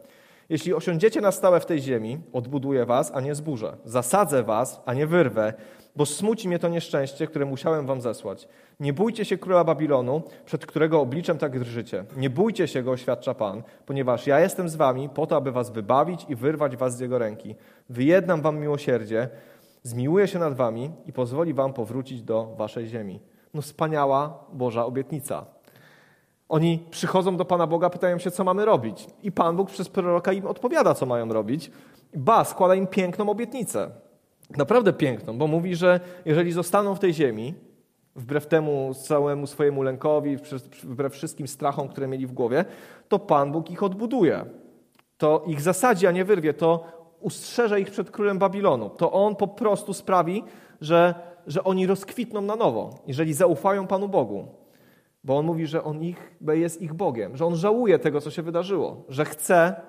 Jeśli 0.48 0.74
osiądziecie 0.74 1.20
na 1.20 1.32
stałe 1.32 1.60
w 1.60 1.66
tej 1.66 1.80
ziemi, 1.80 2.18
odbuduję 2.32 2.86
was, 2.86 3.12
a 3.14 3.20
nie 3.20 3.34
zburzę. 3.34 3.76
Zasadzę 3.84 4.42
was, 4.42 4.82
a 4.86 4.94
nie 4.94 5.06
wyrwę, 5.06 5.52
bo 5.96 6.06
smuci 6.06 6.48
mnie 6.48 6.58
to 6.58 6.68
nieszczęście, 6.68 7.26
które 7.26 7.44
musiałem 7.44 7.86
wam 7.86 8.00
zesłać. 8.00 8.48
Nie 8.80 8.92
bójcie 8.92 9.24
się 9.24 9.38
króla 9.38 9.64
Babilonu, 9.64 10.22
przed 10.44 10.66
którego 10.66 11.00
obliczem 11.00 11.38
tak 11.38 11.58
drżycie. 11.58 12.04
Nie 12.16 12.30
bójcie 12.30 12.68
się 12.68 12.82
go, 12.82 12.90
oświadcza 12.90 13.34
Pan, 13.34 13.62
ponieważ 13.86 14.26
ja 14.26 14.40
jestem 14.40 14.68
z 14.68 14.76
wami 14.76 15.08
po 15.08 15.26
to, 15.26 15.36
aby 15.36 15.52
was 15.52 15.70
wybawić 15.70 16.26
i 16.28 16.36
wyrwać 16.36 16.76
was 16.76 16.96
z 16.96 17.00
jego 17.00 17.18
ręki. 17.18 17.54
Wyjednam 17.90 18.42
wam 18.42 18.58
miłosierdzie, 18.58 19.28
zmiłuję 19.82 20.28
się 20.28 20.38
nad 20.38 20.54
wami 20.54 20.90
i 21.06 21.12
pozwoli 21.12 21.54
wam 21.54 21.72
powrócić 21.72 22.22
do 22.22 22.54
waszej 22.56 22.86
ziemi. 22.86 23.20
No 23.54 23.62
wspaniała 23.62 24.44
Boża 24.52 24.84
obietnica. 24.84 25.46
Oni 26.48 26.86
przychodzą 26.90 27.36
do 27.36 27.44
Pana 27.44 27.66
Boga, 27.66 27.90
pytają 27.90 28.18
się, 28.18 28.30
co 28.30 28.44
mamy 28.44 28.64
robić. 28.64 29.06
I 29.22 29.32
Pan 29.32 29.56
Bóg 29.56 29.70
przez 29.70 29.88
proroka 29.88 30.32
im 30.32 30.46
odpowiada, 30.46 30.94
co 30.94 31.06
mają 31.06 31.32
robić. 31.32 31.70
Ba, 32.14 32.44
składa 32.44 32.74
im 32.74 32.86
piękną 32.86 33.30
obietnicę. 33.30 33.90
Naprawdę 34.56 34.92
piękną, 34.92 35.38
bo 35.38 35.46
mówi, 35.46 35.76
że 35.76 36.00
jeżeli 36.24 36.52
zostaną 36.52 36.94
w 36.94 36.98
tej 36.98 37.14
ziemi, 37.14 37.54
wbrew 38.16 38.46
temu 38.46 38.94
całemu 38.94 39.46
swojemu 39.46 39.82
lękowi, 39.82 40.36
wbrew 40.82 41.12
wszystkim 41.12 41.48
strachom, 41.48 41.88
które 41.88 42.08
mieli 42.08 42.26
w 42.26 42.32
głowie, 42.32 42.64
to 43.08 43.18
Pan 43.18 43.52
Bóg 43.52 43.70
ich 43.70 43.82
odbuduje. 43.82 44.44
To 45.18 45.44
ich 45.46 45.60
zasadzi, 45.60 46.06
a 46.06 46.10
nie 46.10 46.24
wyrwie. 46.24 46.54
To 46.54 46.84
ustrzeże 47.20 47.80
ich 47.80 47.90
przed 47.90 48.10
królem 48.10 48.38
Babilonu. 48.38 48.90
To 48.90 49.12
On 49.12 49.36
po 49.36 49.48
prostu 49.48 49.94
sprawi, 49.94 50.44
że, 50.80 51.14
że 51.46 51.64
oni 51.64 51.86
rozkwitną 51.86 52.40
na 52.40 52.56
nowo, 52.56 52.90
jeżeli 53.06 53.34
zaufają 53.34 53.86
Panu 53.86 54.08
Bogu. 54.08 54.48
Bo 55.24 55.36
On 55.38 55.46
mówi, 55.46 55.66
że 55.66 55.84
On 55.84 56.02
ich, 56.02 56.36
jest 56.40 56.82
ich 56.82 56.94
Bogiem, 56.94 57.36
że 57.36 57.46
On 57.46 57.56
żałuje 57.56 57.98
tego, 57.98 58.20
co 58.20 58.30
się 58.30 58.42
wydarzyło, 58.42 59.04
że 59.08 59.24
chce 59.24 59.80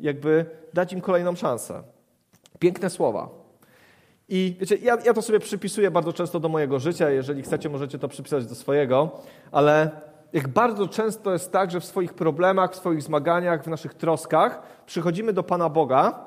jakby 0.00 0.46
dać 0.74 0.92
im 0.92 1.00
kolejną 1.00 1.36
szansę. 1.36 1.82
Piękne 2.58 2.90
słowa. 2.90 3.28
I 4.28 4.56
wiecie, 4.60 4.76
ja, 4.76 4.98
ja 5.04 5.14
to 5.14 5.22
sobie 5.22 5.40
przypisuję 5.40 5.90
bardzo 5.90 6.12
często 6.12 6.40
do 6.40 6.48
mojego 6.48 6.78
życia. 6.78 7.10
Jeżeli 7.10 7.42
chcecie, 7.42 7.68
możecie 7.68 7.98
to 7.98 8.08
przypisać 8.08 8.46
do 8.46 8.54
swojego, 8.54 9.10
ale 9.52 9.90
jak 10.32 10.48
bardzo 10.48 10.88
często 10.88 11.32
jest 11.32 11.52
tak, 11.52 11.70
że 11.70 11.80
w 11.80 11.84
swoich 11.84 12.14
problemach, 12.14 12.72
w 12.72 12.76
swoich 12.76 13.02
zmaganiach, 13.02 13.64
w 13.64 13.66
naszych 13.66 13.94
troskach 13.94 14.62
przychodzimy 14.86 15.32
do 15.32 15.42
Pana 15.42 15.68
Boga, 15.68 16.24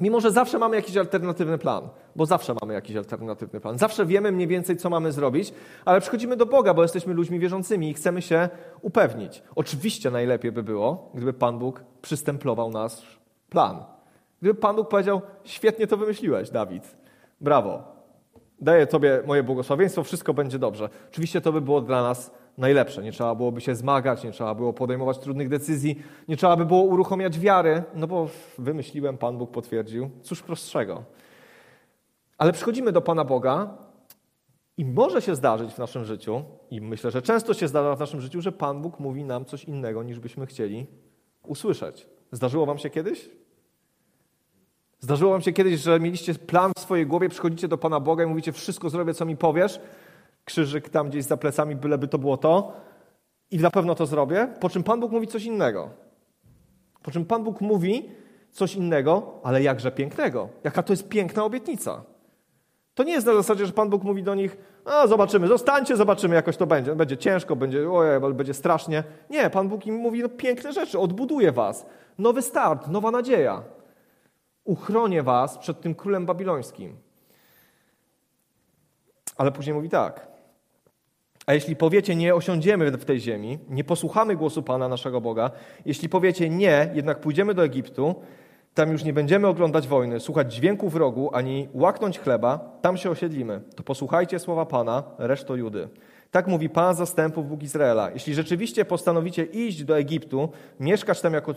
mimo 0.00 0.20
że 0.20 0.30
zawsze 0.30 0.58
mamy 0.58 0.76
jakiś 0.76 0.96
alternatywny 0.96 1.58
plan, 1.58 1.88
bo 2.16 2.26
zawsze 2.26 2.54
mamy 2.60 2.74
jakiś 2.74 2.96
alternatywny 2.96 3.60
plan. 3.60 3.78
Zawsze 3.78 4.06
wiemy 4.06 4.32
mniej 4.32 4.48
więcej, 4.48 4.76
co 4.76 4.90
mamy 4.90 5.12
zrobić, 5.12 5.52
ale 5.84 6.00
przychodzimy 6.00 6.36
do 6.36 6.46
Boga, 6.46 6.74
bo 6.74 6.82
jesteśmy 6.82 7.14
ludźmi 7.14 7.38
wierzącymi 7.38 7.90
i 7.90 7.94
chcemy 7.94 8.22
się 8.22 8.48
upewnić. 8.82 9.42
Oczywiście 9.54 10.10
najlepiej 10.10 10.52
by 10.52 10.62
było, 10.62 11.10
gdyby 11.14 11.32
Pan 11.32 11.58
Bóg 11.58 11.84
przystemplował 12.02 12.70
nasz 12.70 13.20
plan. 13.50 13.84
Gdyby 14.42 14.60
Pan 14.60 14.76
Bóg 14.76 14.88
powiedział, 14.88 15.22
świetnie 15.44 15.86
to 15.86 15.96
wymyśliłeś, 15.96 16.50
Dawid, 16.50 16.96
brawo, 17.40 17.94
daję 18.60 18.86
Tobie 18.86 19.22
moje 19.26 19.42
błogosławieństwo, 19.42 20.04
wszystko 20.04 20.34
będzie 20.34 20.58
dobrze. 20.58 20.88
Oczywiście 21.10 21.40
to 21.40 21.52
by 21.52 21.60
było 21.60 21.80
dla 21.80 22.02
nas 22.02 22.30
najlepsze. 22.58 23.02
Nie 23.02 23.12
trzeba 23.12 23.34
byłoby 23.34 23.60
się 23.60 23.74
zmagać, 23.74 24.24
nie 24.24 24.32
trzeba 24.32 24.54
było 24.54 24.72
podejmować 24.72 25.18
trudnych 25.18 25.48
decyzji, 25.48 26.02
nie 26.28 26.36
trzeba 26.36 26.56
by 26.56 26.66
było 26.66 26.82
uruchamiać 26.82 27.38
wiary, 27.38 27.82
no 27.94 28.06
bo 28.06 28.28
wymyśliłem, 28.58 29.18
Pan 29.18 29.38
Bóg 29.38 29.50
potwierdził. 29.50 30.10
Cóż 30.22 30.42
prostszego. 30.42 31.04
Ale 32.38 32.52
przychodzimy 32.52 32.92
do 32.92 33.00
Pana 33.00 33.24
Boga 33.24 33.78
i 34.76 34.84
może 34.84 35.22
się 35.22 35.34
zdarzyć 35.34 35.72
w 35.72 35.78
naszym 35.78 36.04
życiu, 36.04 36.44
i 36.70 36.80
myślę, 36.80 37.10
że 37.10 37.22
często 37.22 37.54
się 37.54 37.68
zdarza 37.68 37.96
w 37.96 38.00
naszym 38.00 38.20
życiu, 38.20 38.40
że 38.40 38.52
Pan 38.52 38.82
Bóg 38.82 39.00
mówi 39.00 39.24
nam 39.24 39.44
coś 39.44 39.64
innego, 39.64 40.02
niż 40.02 40.20
byśmy 40.20 40.46
chcieli 40.46 40.86
usłyszeć. 41.46 42.06
Zdarzyło 42.32 42.66
Wam 42.66 42.78
się 42.78 42.90
kiedyś? 42.90 43.30
Zdarzyło 45.00 45.30
Wam 45.30 45.42
się 45.42 45.52
kiedyś, 45.52 45.80
że 45.80 46.00
mieliście 46.00 46.34
plan 46.34 46.72
w 46.78 46.80
swojej 46.80 47.06
głowie, 47.06 47.28
przychodzicie 47.28 47.68
do 47.68 47.78
Pana 47.78 48.00
Boga 48.00 48.24
i 48.24 48.26
mówicie: 48.26 48.52
Wszystko 48.52 48.90
zrobię, 48.90 49.14
co 49.14 49.24
mi 49.24 49.36
powiesz, 49.36 49.80
krzyżyk 50.44 50.88
tam 50.88 51.08
gdzieś 51.08 51.24
za 51.24 51.36
plecami, 51.36 51.76
byleby 51.76 52.08
to 52.08 52.18
było 52.18 52.36
to, 52.36 52.72
i 53.50 53.58
na 53.58 53.70
pewno 53.70 53.94
to 53.94 54.06
zrobię. 54.06 54.48
Po 54.60 54.68
czym 54.68 54.82
Pan 54.82 55.00
Bóg 55.00 55.12
mówi 55.12 55.26
coś 55.26 55.44
innego. 55.44 55.90
Po 57.02 57.10
czym 57.10 57.24
Pan 57.24 57.44
Bóg 57.44 57.60
mówi 57.60 58.10
coś 58.50 58.74
innego, 58.74 59.40
ale 59.42 59.62
jakże 59.62 59.92
pięknego. 59.92 60.48
Jaka 60.64 60.82
to 60.82 60.92
jest 60.92 61.08
piękna 61.08 61.44
obietnica. 61.44 62.04
To 62.94 63.02
nie 63.02 63.12
jest 63.12 63.26
na 63.26 63.34
zasadzie, 63.34 63.66
że 63.66 63.72
Pan 63.72 63.90
Bóg 63.90 64.02
mówi 64.02 64.22
do 64.22 64.34
nich, 64.34 64.56
a 64.84 65.06
zobaczymy, 65.06 65.46
zostańcie, 65.46 65.96
zobaczymy, 65.96 66.34
jakoś 66.34 66.56
to 66.56 66.66
będzie. 66.66 66.96
Będzie 66.96 67.16
ciężko, 67.16 67.56
będzie, 67.56 67.90
ojej, 67.90 68.20
będzie 68.20 68.54
strasznie. 68.54 69.04
Nie, 69.30 69.50
Pan 69.50 69.68
Bóg 69.68 69.86
im 69.86 69.94
mówi 69.94 70.22
no, 70.22 70.28
piękne 70.28 70.72
rzeczy, 70.72 70.98
odbuduje 70.98 71.52
was. 71.52 71.86
Nowy 72.18 72.42
start, 72.42 72.88
nowa 72.88 73.10
nadzieja. 73.10 73.62
Uchronię 74.64 75.22
was 75.22 75.58
przed 75.58 75.80
tym 75.80 75.94
królem 75.94 76.26
babilońskim. 76.26 76.96
Ale 79.36 79.52
później 79.52 79.74
mówi 79.74 79.88
tak. 79.88 80.33
A 81.46 81.54
jeśli 81.54 81.76
powiecie 81.76 82.16
nie, 82.16 82.34
osiądziemy 82.34 82.90
w 82.90 83.04
tej 83.04 83.20
ziemi, 83.20 83.58
nie 83.68 83.84
posłuchamy 83.84 84.36
głosu 84.36 84.62
Pana 84.62 84.88
naszego 84.88 85.20
Boga, 85.20 85.50
jeśli 85.86 86.08
powiecie 86.08 86.50
nie, 86.50 86.90
jednak 86.94 87.20
pójdziemy 87.20 87.54
do 87.54 87.64
Egiptu, 87.64 88.14
tam 88.74 88.92
już 88.92 89.04
nie 89.04 89.12
będziemy 89.12 89.46
oglądać 89.46 89.88
wojny, 89.88 90.20
słuchać 90.20 90.54
dźwięku 90.54 90.88
wrogu, 90.88 91.30
ani 91.32 91.68
łaknąć 91.74 92.18
chleba, 92.18 92.78
tam 92.82 92.96
się 92.96 93.10
osiedlimy. 93.10 93.60
To 93.76 93.82
posłuchajcie 93.82 94.38
słowa 94.38 94.66
Pana, 94.66 95.02
reszto 95.18 95.56
Judy. 95.56 95.88
Tak 96.30 96.46
mówi 96.46 96.68
Pan 96.68 96.94
zastępów 96.94 97.48
Bóg 97.48 97.62
Izraela. 97.62 98.10
Jeśli 98.10 98.34
rzeczywiście 98.34 98.84
postanowicie 98.84 99.44
iść 99.44 99.84
do 99.84 99.98
Egiptu, 99.98 100.48
mieszkać 100.80 101.20
tam 101.20 101.34
jako 101.34 101.54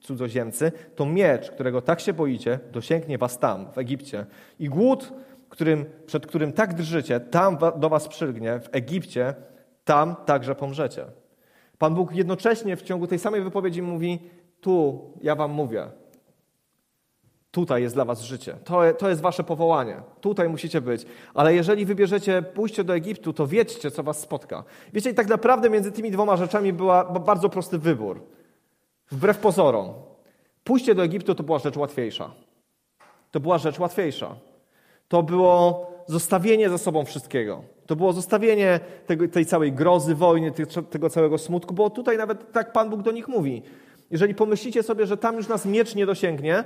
cudzoziemcy, 0.00 0.72
to 0.96 1.06
miecz, 1.06 1.50
którego 1.50 1.82
tak 1.82 2.00
się 2.00 2.12
boicie, 2.12 2.58
dosięgnie 2.72 3.18
was 3.18 3.38
tam, 3.38 3.72
w 3.72 3.78
Egipcie. 3.78 4.26
I 4.60 4.68
głód, 4.68 5.12
którym, 5.54 5.84
przed 6.06 6.26
którym 6.26 6.52
tak 6.52 6.74
drżycie, 6.74 7.20
tam 7.20 7.58
do 7.76 7.88
was 7.88 8.08
przylgnie, 8.08 8.60
w 8.60 8.68
Egipcie, 8.72 9.34
tam 9.84 10.16
także 10.26 10.54
pomrzecie. 10.54 11.04
Pan 11.78 11.94
Bóg 11.94 12.14
jednocześnie 12.14 12.76
w 12.76 12.82
ciągu 12.82 13.06
tej 13.06 13.18
samej 13.18 13.42
wypowiedzi 13.42 13.82
mówi: 13.82 14.30
Tu 14.60 15.00
ja 15.22 15.34
wam 15.34 15.50
mówię, 15.50 15.88
Tutaj 17.54 17.82
jest 17.82 17.94
dla 17.94 18.04
was 18.04 18.22
życie. 18.22 18.56
To, 18.64 18.80
to 18.98 19.08
jest 19.08 19.20
wasze 19.20 19.44
powołanie. 19.44 20.02
Tutaj 20.20 20.48
musicie 20.48 20.80
być. 20.80 21.06
Ale 21.34 21.54
jeżeli 21.54 21.86
wybierzecie 21.86 22.42
pójście 22.42 22.84
do 22.84 22.94
Egiptu, 22.94 23.32
to 23.32 23.46
wiedzcie, 23.46 23.90
co 23.90 24.02
was 24.02 24.20
spotka. 24.20 24.64
Wiecie, 24.92 25.10
i 25.10 25.14
tak 25.14 25.28
naprawdę 25.28 25.70
między 25.70 25.92
tymi 25.92 26.10
dwoma 26.10 26.36
rzeczami 26.36 26.72
była 26.72 27.04
bardzo 27.04 27.48
prosty 27.48 27.78
wybór. 27.78 28.22
Wbrew 29.10 29.38
pozorom. 29.38 29.94
Pójście 30.64 30.94
do 30.94 31.04
Egiptu 31.04 31.34
to 31.34 31.42
była 31.42 31.58
rzecz 31.58 31.76
łatwiejsza. 31.76 32.30
To 33.30 33.40
była 33.40 33.58
rzecz 33.58 33.78
łatwiejsza. 33.78 34.36
To 35.14 35.22
było 35.22 35.86
zostawienie 36.06 36.70
za 36.70 36.78
sobą 36.78 37.04
wszystkiego. 37.04 37.62
To 37.86 37.96
było 37.96 38.12
zostawienie 38.12 38.80
tego, 39.06 39.28
tej 39.28 39.46
całej 39.46 39.72
grozy, 39.72 40.14
wojny, 40.14 40.52
tego 40.90 41.10
całego 41.10 41.38
smutku, 41.38 41.74
bo 41.74 41.90
tutaj 41.90 42.18
nawet 42.18 42.52
tak 42.52 42.72
Pan 42.72 42.90
Bóg 42.90 43.02
do 43.02 43.12
nich 43.12 43.28
mówi. 43.28 43.62
Jeżeli 44.10 44.34
pomyślicie 44.34 44.82
sobie, 44.82 45.06
że 45.06 45.16
tam 45.16 45.36
już 45.36 45.48
nas 45.48 45.66
miecz 45.66 45.94
nie 45.94 46.06
dosięgnie, 46.06 46.64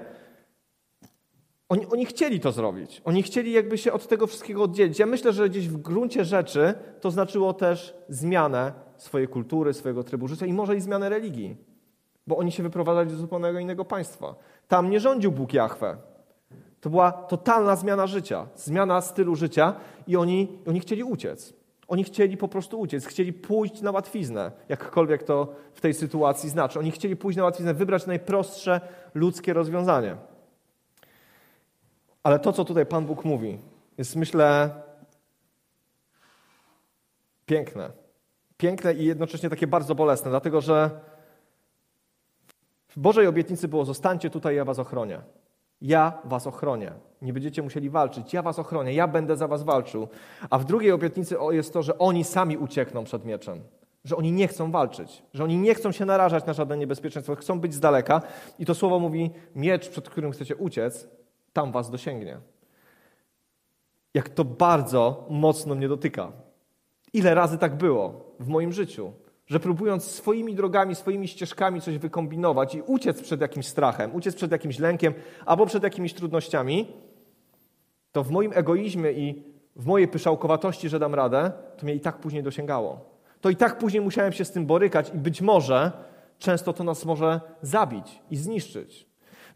oni, 1.69 1.87
oni 1.87 2.07
chcieli 2.07 2.41
to 2.41 2.53
zrobić. 2.53 3.03
Oni 3.05 3.23
chcieli 3.23 3.53
jakby 3.53 3.79
się 3.79 3.93
od 3.93 4.09
tego 4.09 4.27
wszystkiego 4.27 4.63
oddzielić. 4.63 4.99
Ja 4.99 5.07
myślę, 5.07 5.33
że 5.33 5.49
gdzieś 5.49 5.69
w 5.69 5.77
gruncie 5.77 6.25
rzeczy 6.25 6.75
to 7.01 7.11
znaczyło 7.11 7.53
też 7.53 7.95
zmianę 8.09 8.73
swojej 8.97 9.29
kultury, 9.29 9.75
swojego 9.75 10.05
trybu 10.05 10.29
życia 10.29 10.47
i 10.47 10.53
może 10.53 10.77
i 10.77 10.81
zmianę 10.81 11.09
religii. 11.09 11.57
Bo 12.27 12.37
oni 12.37 12.53
się 12.53 12.63
wyprowadzali 12.63 13.11
do 13.11 13.17
zupełnie 13.17 13.61
innego 13.61 13.85
państwa. 13.85 14.35
Tam 14.69 14.91
nie 14.91 15.01
rządził 15.01 15.33
Bóg 15.33 15.53
Jahwe. 15.53 15.97
To 16.81 16.91
była 16.91 17.13
totalna 17.13 17.77
zmiana 17.77 18.07
życia, 18.07 18.47
zmiana 18.57 19.01
stylu 19.01 19.37
życia 19.37 19.75
i 20.07 20.17
oni, 20.17 20.59
oni 20.67 20.81
chcieli 20.81 21.05
uciec. 21.05 21.55
Oni 21.89 22.05
chcieli 22.05 22.37
po 22.37 22.49
prostu 22.49 22.81
uciec, 22.81 23.07
chcieli 23.07 23.33
pójść 23.33 23.81
na 23.81 23.91
łatwiznę, 23.91 24.53
jakkolwiek 24.69 25.23
to 25.23 25.55
w 25.75 25.81
tej 25.81 25.95
sytuacji 25.95 26.51
znaczy. 26.51 26.79
Oni 26.79 26.91
chcieli 26.91 27.17
pójść 27.17 27.37
na 27.37 27.45
łatwiznę, 27.45 27.75
wybrać 27.75 28.07
najprostsze 28.07 28.81
ludzkie 29.15 29.53
rozwiązanie. 29.53 30.17
Ale 32.23 32.39
to, 32.39 32.53
co 32.53 32.65
tutaj 32.65 32.87
Pan 32.87 33.07
Bóg 33.07 33.25
mówi, 33.25 33.59
jest 33.99 34.17
myślę 34.17 34.71
piękne. 37.47 37.91
Piękne 38.57 38.95
i 38.95 39.05
jednocześnie 39.05 39.51
takie 39.51 39.67
bardzo 39.67 39.95
bolesne, 39.95 40.31
dlatego 40.31 40.61
że 40.61 40.91
w 42.89 42.99
Bożej 42.99 43.27
obietnicy 43.27 43.69
było: 43.69 43.85
zostańcie 43.85 44.31
tutaj, 44.31 44.57
ja 44.57 44.65
was 44.65 44.79
ochronię. 44.79 45.21
Ja 45.81 46.19
was 46.25 46.47
ochronię. 46.47 46.93
Nie 47.23 47.33
będziecie 47.33 47.63
musieli 47.63 47.91
walczyć. 47.91 48.33
Ja 48.33 48.43
was 48.43 48.59
ochronię. 48.59 48.95
Ja 48.95 49.09
będę 49.09 49.37
za 49.37 49.49
was 49.49 49.63
walczył. 49.63 50.09
A 50.51 50.59
w 50.59 50.65
drugiej 50.65 50.93
obietnicy 50.93 51.37
jest 51.51 51.73
to, 51.73 51.83
że 51.83 51.99
oni 51.99 52.25
sami 52.25 52.57
uciekną 52.57 53.05
przed 53.05 53.25
mieczem. 53.25 53.61
Że 54.05 54.17
oni 54.17 54.33
nie 54.33 54.49
chcą 54.49 54.71
walczyć. 54.71 55.23
Że 55.35 55.45
oni 55.45 55.57
nie 55.57 55.75
chcą 55.75 55.93
się 55.93 56.05
narażać 56.05 56.47
na 56.47 56.53
żadne 56.53 56.77
niebezpieczeństwo. 56.77 57.35
Chcą 57.35 57.61
być 57.61 57.75
z 57.75 57.81
daleka. 57.81 58.23
I 58.59 58.67
to 58.67 58.75
słowo 58.75 58.99
mówi: 58.99 59.31
miecz, 59.55 59.89
przed 59.89 60.09
którym 60.11 60.33
chcecie 60.33 60.57
uciec, 60.57 61.09
tam 61.53 61.73
was 61.73 61.91
dosięgnie. 61.91 62.39
Jak 64.15 64.29
to 64.29 64.45
bardzo 64.45 65.27
mocno 65.31 65.75
mnie 65.75 65.89
dotyka. 65.89 66.33
Ile 67.13 67.35
razy 67.35 67.59
tak 67.59 67.77
było 67.77 68.35
w 68.41 68.49
moim 68.49 68.73
życiu, 68.73 69.13
że 69.49 69.61
próbując 69.61 70.05
swoimi 70.05 70.55
drogami, 70.55 70.95
swoimi 70.95 71.29
ścieżkami 71.29 71.81
coś 71.81 71.99
wykombinować 71.99 72.75
i 72.75 72.83
uciec 72.83 73.23
przed 73.23 73.41
jakimś 73.41 73.67
strachem, 73.67 74.15
uciec 74.15 74.35
przed 74.35 74.53
jakimś 74.53 74.79
lękiem 74.79 75.15
albo 75.47 75.67
przed 75.67 75.83
jakimiś 75.83 76.15
trudnościami, 76.15 76.93
to 78.13 78.25
w 78.25 78.31
moim 78.31 78.53
egoizmie 78.55 79.13
i 79.13 79.43
w 79.77 79.87
mojej 79.87 80.09
pyszałkowatości, 80.09 80.89
że 80.89 80.99
dam 80.99 81.15
radę, 81.15 81.53
to 81.77 81.85
mnie 81.87 81.95
i 81.95 82.01
tak 82.01 82.19
później 82.19 82.43
dosięgało. 82.43 83.01
To 83.41 83.51
i 83.51 83.57
tak 83.57 83.79
później 83.79 84.03
musiałem 84.03 84.33
się 84.33 84.45
z 84.45 84.51
tym 84.51 84.67
borykać 84.67 85.11
i 85.15 85.19
być 85.19 85.41
może 85.41 85.93
często 86.39 86.73
to 86.73 86.85
nas 86.85 87.05
może 87.05 87.41
zabić 87.63 88.23
i 88.31 88.37
zniszczyć. 88.37 89.07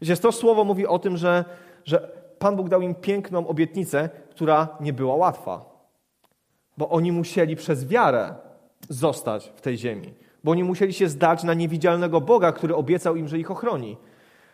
Wiecie, 0.01 0.17
to 0.17 0.31
słowo 0.31 0.63
mówi 0.63 0.87
o 0.87 0.99
tym, 0.99 1.17
że 1.17 1.45
że 1.85 2.11
Pan 2.39 2.55
Bóg 2.55 2.69
dał 2.69 2.81
im 2.81 2.95
piękną 2.95 3.47
obietnicę, 3.47 4.09
która 4.29 4.67
nie 4.79 4.93
była 4.93 5.15
łatwa. 5.15 5.65
Bo 6.77 6.89
oni 6.89 7.11
musieli 7.11 7.55
przez 7.55 7.87
wiarę 7.87 8.35
zostać 8.89 9.51
w 9.55 9.61
tej 9.61 9.77
ziemi. 9.77 10.13
Bo 10.43 10.51
oni 10.51 10.63
musieli 10.63 10.93
się 10.93 11.09
zdać 11.09 11.43
na 11.43 11.53
niewidzialnego 11.53 12.21
Boga, 12.21 12.51
który 12.51 12.75
obiecał 12.75 13.15
im, 13.15 13.27
że 13.27 13.39
ich 13.39 13.51
ochroni. 13.51 13.97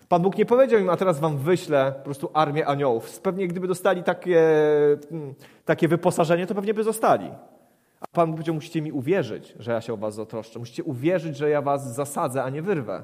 Pan 0.10 0.22
Bóg 0.22 0.38
nie 0.38 0.46
powiedział 0.46 0.80
im, 0.80 0.90
a 0.90 0.98
teraz 0.98 1.20
wam 1.20 1.38
wyślę 1.38 1.94
po 1.98 2.04
prostu 2.04 2.30
armię 2.34 2.68
aniołów. 2.68 3.20
Pewnie 3.20 3.48
gdyby 3.48 3.68
dostali 3.68 4.04
takie, 4.04 4.42
mm, 5.12 5.34
takie 5.66 5.88
wyposażenie, 5.88 6.48
to 6.48 6.56
pewnie 6.56 6.74
by 6.74 6.84
zostali. 6.84 7.32
A 8.02 8.06
Pan 8.12 8.28
Bóg 8.28 8.36
powiedział, 8.36 8.56
musicie 8.56 8.82
mi 8.82 8.92
uwierzyć, 8.92 9.54
że 9.60 9.72
ja 9.72 9.82
się 9.82 9.94
o 9.94 9.98
was 9.98 10.16
zatroszczę. 10.16 10.60
Musicie 10.60 10.84
uwierzyć, 10.84 11.38
że 11.38 11.50
ja 11.50 11.62
was 11.62 11.96
zasadzę, 11.96 12.44
a 12.44 12.50
nie 12.50 12.62
wyrwę. 12.62 13.04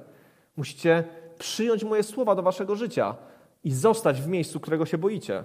Musicie 0.58 1.04
przyjąć 1.40 1.84
moje 1.84 2.04
słowa 2.04 2.36
do 2.36 2.44
waszego 2.44 2.76
życia 2.76 3.16
i 3.64 3.72
zostać 3.72 4.22
w 4.22 4.28
miejscu, 4.28 4.60
którego 4.60 4.86
się 4.86 4.98
boicie. 4.98 5.44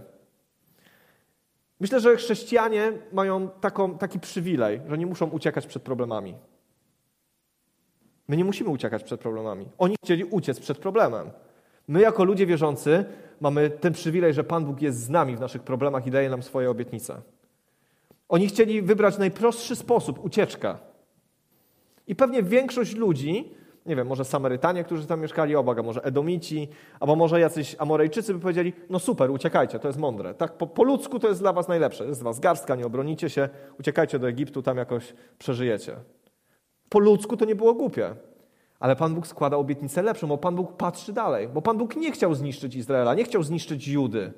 Myślę, 1.81 2.01
że 2.01 2.17
chrześcijanie 2.17 2.93
mają 3.13 3.49
taką, 3.49 3.99
taki 3.99 4.21
przywilej, 4.21 4.81
że 4.89 4.99
nie 4.99 5.07
muszą 5.07 5.27
uciekać 5.31 5.67
przed 5.67 5.83
problemami. 5.83 6.35
My 8.29 8.37
nie 8.37 8.45
musimy 8.45 8.71
uciekać 8.71 9.03
przed 9.03 9.21
problemami. 9.21 9.69
Oni 9.79 9.97
chcieli 10.05 10.25
uciec 10.25 10.61
przed 10.61 10.79
problemem. 10.79 11.31
My, 11.89 12.01
jako 12.01 12.25
ludzie 12.25 12.47
wierzący, 12.47 13.05
mamy 13.41 13.71
ten 13.71 13.93
przywilej, 13.93 14.35
że 14.35 14.45
Pan 14.45 14.65
Bóg 14.65 14.83
jest 14.83 14.99
z 14.99 15.09
nami 15.09 15.37
w 15.37 15.41
naszych 15.41 15.63
problemach 15.63 16.07
i 16.07 16.11
daje 16.11 16.31
nam 16.31 16.43
swoje 16.43 16.71
obietnice. 16.71 17.21
Oni 18.29 18.49
chcieli 18.49 18.83
wybrać 18.83 19.19
najprostszy 19.19 19.77
sposób 19.77 20.25
ucieczka. 20.25 20.79
I 22.07 22.17
pewnie 22.17 22.43
większość 22.43 22.95
ludzi, 22.97 23.55
nie 23.87 23.97
wiem, 23.97 24.07
może 24.07 24.25
Samarytanie, 24.25 24.85
którzy 24.85 25.07
tam 25.07 25.21
mieszkali 25.21 25.57
obok, 25.57 25.83
może 25.85 26.03
Edomici, 26.05 26.69
albo 27.01 27.17
może 27.17 27.41
jacyś 27.41 27.77
Amorejczycy 27.79 28.35
by 28.35 28.41
powiedzieli, 28.41 28.73
no 28.91 28.99
super, 28.99 29.31
uciekajcie, 29.31 29.79
to 29.79 29.89
jest 29.89 29.99
mądre. 29.99 30.35
Tak 30.35 30.59
po, 30.59 30.67
po 30.67 30.83
ludzku 30.83 31.19
to 31.19 31.29
jest 31.29 31.41
dla 31.41 31.53
was 31.53 31.69
najlepsze. 31.69 32.07
Jest 32.07 32.23
was 32.23 32.41
garstka, 32.41 32.77
nie 32.77 32.87
obronicie 32.87 33.31
się, 33.31 33.49
uciekajcie 33.81 34.19
do 34.19 34.29
Egiptu, 34.29 34.63
tam 34.63 34.77
jakoś 34.77 35.15
przeżyjecie. 35.39 35.97
Po 36.89 36.99
ludzku 36.99 37.37
to 37.37 37.45
nie 37.45 37.55
było 37.55 37.75
głupie. 37.75 38.15
Ale 38.81 38.97
Pan 38.97 39.15
Bóg 39.15 39.27
składa 39.27 39.57
obietnicę 39.57 40.03
lepszą, 40.03 40.27
bo 40.27 40.39
Pan 40.39 40.57
Bóg 40.57 40.77
patrzy 40.77 41.13
dalej. 41.13 41.49
Bo 41.49 41.63
Pan 41.63 41.79
Bóg 41.79 41.97
nie 41.97 42.13
chciał 42.13 42.35
zniszczyć 42.35 42.75
Izraela, 42.75 43.15
nie 43.15 43.25
chciał 43.25 43.43
zniszczyć 43.43 43.89
Judy. 43.89 44.33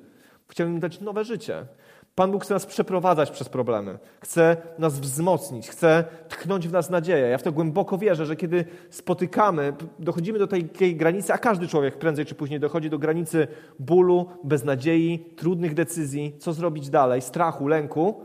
Chciał 0.47 0.67
im 0.67 0.79
dać 0.79 1.01
nowe 1.01 1.23
życie. 1.23 1.65
Pan 2.15 2.31
Bóg 2.31 2.43
chce 2.43 2.53
nas 2.53 2.65
przeprowadzać 2.65 3.31
przez 3.31 3.49
problemy, 3.49 3.99
chce 4.19 4.57
nas 4.79 4.99
wzmocnić, 4.99 5.69
chce 5.69 6.03
tchnąć 6.29 6.67
w 6.67 6.71
nas 6.71 6.89
nadzieję. 6.89 7.27
Ja 7.27 7.37
w 7.37 7.43
to 7.43 7.51
głęboko 7.51 7.97
wierzę, 7.97 8.25
że 8.25 8.35
kiedy 8.35 8.65
spotykamy, 8.89 9.73
dochodzimy 9.99 10.39
do 10.39 10.47
tej, 10.47 10.69
granicy, 10.95 11.33
a 11.33 11.37
każdy 11.37 11.67
człowiek 11.67 11.97
prędzej 11.97 12.25
czy 12.25 12.35
później 12.35 12.59
dochodzi 12.59 12.89
do 12.89 12.99
granicy 12.99 13.47
bólu, 13.79 14.29
beznadziei, 14.43 15.19
trudnych 15.19 15.73
decyzji, 15.73 16.37
co 16.39 16.53
zrobić 16.53 16.89
dalej, 16.89 17.21
strachu, 17.21 17.67
lęku, 17.67 18.23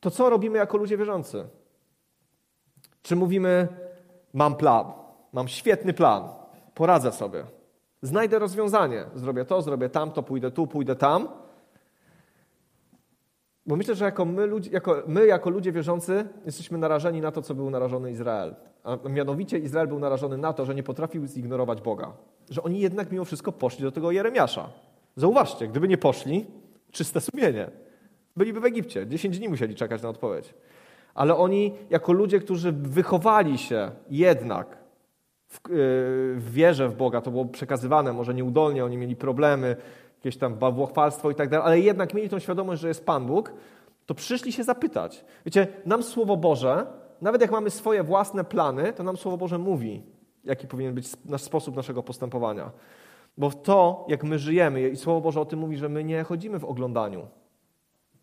to 0.00 0.10
co 0.10 0.30
robimy 0.30 0.58
jako 0.58 0.76
ludzie 0.76 0.96
wierzący? 0.96 1.44
Czy 3.02 3.16
mówimy, 3.16 3.68
mam 4.34 4.54
plan, 4.54 4.84
mam 5.32 5.48
świetny 5.48 5.92
plan, 5.92 6.28
poradzę 6.74 7.12
sobie, 7.12 7.44
znajdę 8.02 8.38
rozwiązanie, 8.38 9.04
zrobię 9.14 9.44
to, 9.44 9.62
zrobię 9.62 9.88
tamto, 9.88 10.22
pójdę 10.22 10.50
tu, 10.50 10.66
pójdę 10.66 10.96
tam– 10.96 11.28
bo 13.68 13.76
myślę, 13.76 13.94
że 13.94 14.04
jako 14.04 14.24
my, 14.24 14.48
jako 14.70 15.02
my, 15.06 15.26
jako 15.26 15.50
ludzie 15.50 15.72
wierzący, 15.72 16.28
jesteśmy 16.46 16.78
narażeni 16.78 17.20
na 17.20 17.32
to, 17.32 17.42
co 17.42 17.54
był 17.54 17.70
narażony 17.70 18.10
Izrael. 18.10 18.54
A 18.84 19.08
mianowicie 19.08 19.58
Izrael 19.58 19.88
był 19.88 19.98
narażony 19.98 20.38
na 20.38 20.52
to, 20.52 20.64
że 20.64 20.74
nie 20.74 20.82
potrafił 20.82 21.26
zignorować 21.26 21.80
Boga. 21.82 22.12
Że 22.50 22.62
oni 22.62 22.80
jednak 22.80 23.12
mimo 23.12 23.24
wszystko 23.24 23.52
poszli 23.52 23.82
do 23.84 23.92
tego 23.92 24.10
Jeremiasza. 24.10 24.68
Zauważcie, 25.16 25.68
gdyby 25.68 25.88
nie 25.88 25.98
poszli, 25.98 26.46
czyste 26.90 27.20
sumienie. 27.20 27.70
Byliby 28.36 28.60
w 28.60 28.64
Egipcie. 28.64 29.06
Dziesięć 29.06 29.38
dni 29.38 29.48
musieli 29.48 29.74
czekać 29.74 30.02
na 30.02 30.08
odpowiedź. 30.08 30.54
Ale 31.14 31.36
oni, 31.36 31.74
jako 31.90 32.12
ludzie, 32.12 32.40
którzy 32.40 32.72
wychowali 32.72 33.58
się 33.58 33.90
jednak 34.10 34.78
w, 35.46 35.68
yy, 35.68 35.74
w 36.40 36.48
wierze 36.52 36.88
w 36.88 36.94
Boga, 36.94 37.20
to 37.20 37.30
było 37.30 37.44
przekazywane, 37.44 38.12
może 38.12 38.34
nieudolnie, 38.34 38.84
oni 38.84 38.96
mieli 38.96 39.16
problemy, 39.16 39.76
jakieś 40.18 40.36
tam 40.36 40.54
bałwochwalstwo 40.54 41.30
i 41.30 41.34
tak 41.34 41.48
dalej, 41.48 41.66
ale 41.66 41.80
jednak 41.80 42.14
mieli 42.14 42.28
tą 42.28 42.38
świadomość, 42.38 42.82
że 42.82 42.88
jest 42.88 43.06
Pan 43.06 43.26
Bóg, 43.26 43.52
to 44.06 44.14
przyszli 44.14 44.52
się 44.52 44.64
zapytać. 44.64 45.24
Wiecie, 45.46 45.66
nam 45.86 46.02
Słowo 46.02 46.36
Boże, 46.36 46.86
nawet 47.20 47.40
jak 47.40 47.50
mamy 47.50 47.70
swoje 47.70 48.02
własne 48.02 48.44
plany, 48.44 48.92
to 48.92 49.02
nam 49.02 49.16
Słowo 49.16 49.36
Boże 49.36 49.58
mówi, 49.58 50.02
jaki 50.44 50.66
powinien 50.66 50.94
być 50.94 51.12
nasz 51.24 51.42
sposób 51.42 51.76
naszego 51.76 52.02
postępowania. 52.02 52.70
Bo 53.38 53.50
to, 53.50 54.04
jak 54.08 54.24
my 54.24 54.38
żyjemy, 54.38 54.88
i 54.88 54.96
Słowo 54.96 55.20
Boże 55.20 55.40
o 55.40 55.44
tym 55.44 55.58
mówi, 55.58 55.76
że 55.76 55.88
my 55.88 56.04
nie 56.04 56.22
chodzimy 56.22 56.58
w 56.58 56.64
oglądaniu, 56.64 57.26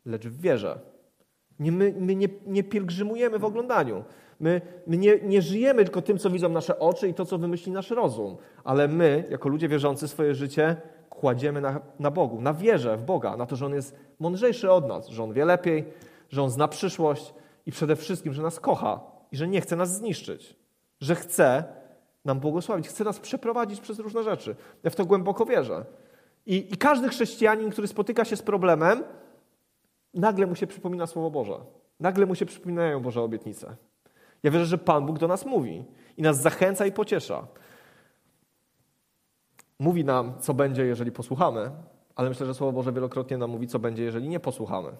lecz 0.06 0.28
w 0.28 0.42
wierze. 0.42 0.80
Nie, 1.60 1.72
my 1.72 1.94
my 2.00 2.16
nie, 2.16 2.28
nie 2.48 2.64
pielgrzymujemy 2.64 3.40
w 3.40 3.46
oglądaniu. 3.46 4.04
My, 4.40 4.62
my 4.88 4.98
nie, 4.98 5.20
nie 5.24 5.42
żyjemy 5.42 5.84
tylko 5.84 6.02
tym, 6.02 6.18
co 6.18 6.30
widzą 6.30 6.50
nasze 6.50 6.80
oczy 6.80 7.08
i 7.08 7.14
to, 7.14 7.26
co 7.26 7.38
wymyśli 7.38 7.72
nasz 7.72 7.90
rozum, 7.90 8.38
ale 8.64 8.88
my, 8.88 9.24
jako 9.30 9.50
ludzie 9.50 9.68
wierzący, 9.68 10.08
swoje 10.08 10.36
życie 10.36 10.76
kładziemy 11.20 11.62
na, 11.62 11.82
na 12.00 12.12
Bogu, 12.12 12.42
na 12.42 12.54
wierze 12.54 12.98
w 12.98 13.04
Boga, 13.04 13.38
na 13.38 13.46
to, 13.46 13.56
że 13.56 13.66
On 13.66 13.74
jest 13.74 13.96
mądrzejszy 14.20 14.72
od 14.72 14.88
nas, 14.88 15.08
że 15.08 15.24
On 15.24 15.34
wie 15.34 15.46
lepiej, 15.46 15.86
że 16.30 16.44
On 16.44 16.50
zna 16.50 16.68
przyszłość 16.68 17.34
i 17.66 17.72
przede 17.72 17.96
wszystkim, 17.96 18.34
że 18.34 18.42
nas 18.42 18.60
kocha 18.60 19.00
i 19.32 19.38
że 19.38 19.48
nie 19.48 19.62
chce 19.62 19.76
nas 19.76 19.98
zniszczyć, 19.98 20.56
że 21.00 21.16
chce 21.16 21.64
nam 22.26 22.40
błogosławić, 22.40 22.88
chce 22.88 23.04
nas 23.04 23.20
przeprowadzić 23.20 23.82
przez 23.82 24.00
różne 24.00 24.24
rzeczy. 24.24 24.56
Ja 24.84 24.90
w 24.90 24.96
to 24.96 25.06
głęboko 25.06 25.46
wierzę. 25.46 25.86
I, 26.46 26.74
I 26.74 26.78
każdy 26.78 27.10
chrześcijanin, 27.10 27.70
który 27.70 27.88
spotyka 27.88 28.26
się 28.26 28.36
z 28.36 28.42
problemem, 28.42 29.04
nagle 30.14 30.48
mu 30.48 30.56
się 30.56 30.68
przypomina 30.68 31.08
Słowo 31.08 31.32
Boże. 31.32 31.60
Nagle 32.00 32.26
mu 32.26 32.36
się 32.36 32.46
przypominają 32.46 33.00
Boże 33.00 33.22
obietnice. 33.22 33.76
Ja 34.44 34.52
wierzę, 34.52 34.66
że 34.66 34.78
Pan 34.78 35.06
Bóg 35.06 35.20
do 35.20 35.28
nas 35.28 35.46
mówi 35.46 35.84
i 36.18 36.22
nas 36.22 36.42
zachęca 36.42 36.86
i 36.86 36.92
pociesza 36.92 37.48
mówi 39.80 40.06
nam, 40.06 40.34
co 40.40 40.54
będzie, 40.54 40.86
jeżeli 40.86 41.12
posłuchamy, 41.12 41.72
ale 42.16 42.30
myślę, 42.30 42.46
że 42.46 42.54
Słowo 42.54 42.74
Boże 42.74 42.94
wielokrotnie 42.94 43.38
nam 43.38 43.50
mówi, 43.50 43.68
co 43.68 43.80
będzie, 43.80 44.04
jeżeli 44.04 44.30
nie 44.30 44.40
posłuchamy. 44.40 44.92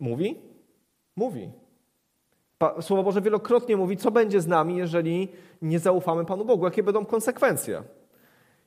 Mówi? 0.00 0.40
Mówi. 1.16 1.50
Słowo 2.80 3.02
Boże 3.02 3.20
wielokrotnie 3.20 3.76
mówi, 3.76 3.96
co 3.96 4.10
będzie 4.10 4.40
z 4.40 4.46
nami, 4.46 4.76
jeżeli 4.76 5.28
nie 5.62 5.78
zaufamy 5.78 6.24
Panu 6.24 6.44
Bogu, 6.44 6.64
jakie 6.64 6.82
będą 6.82 7.06
konsekwencje. 7.06 7.82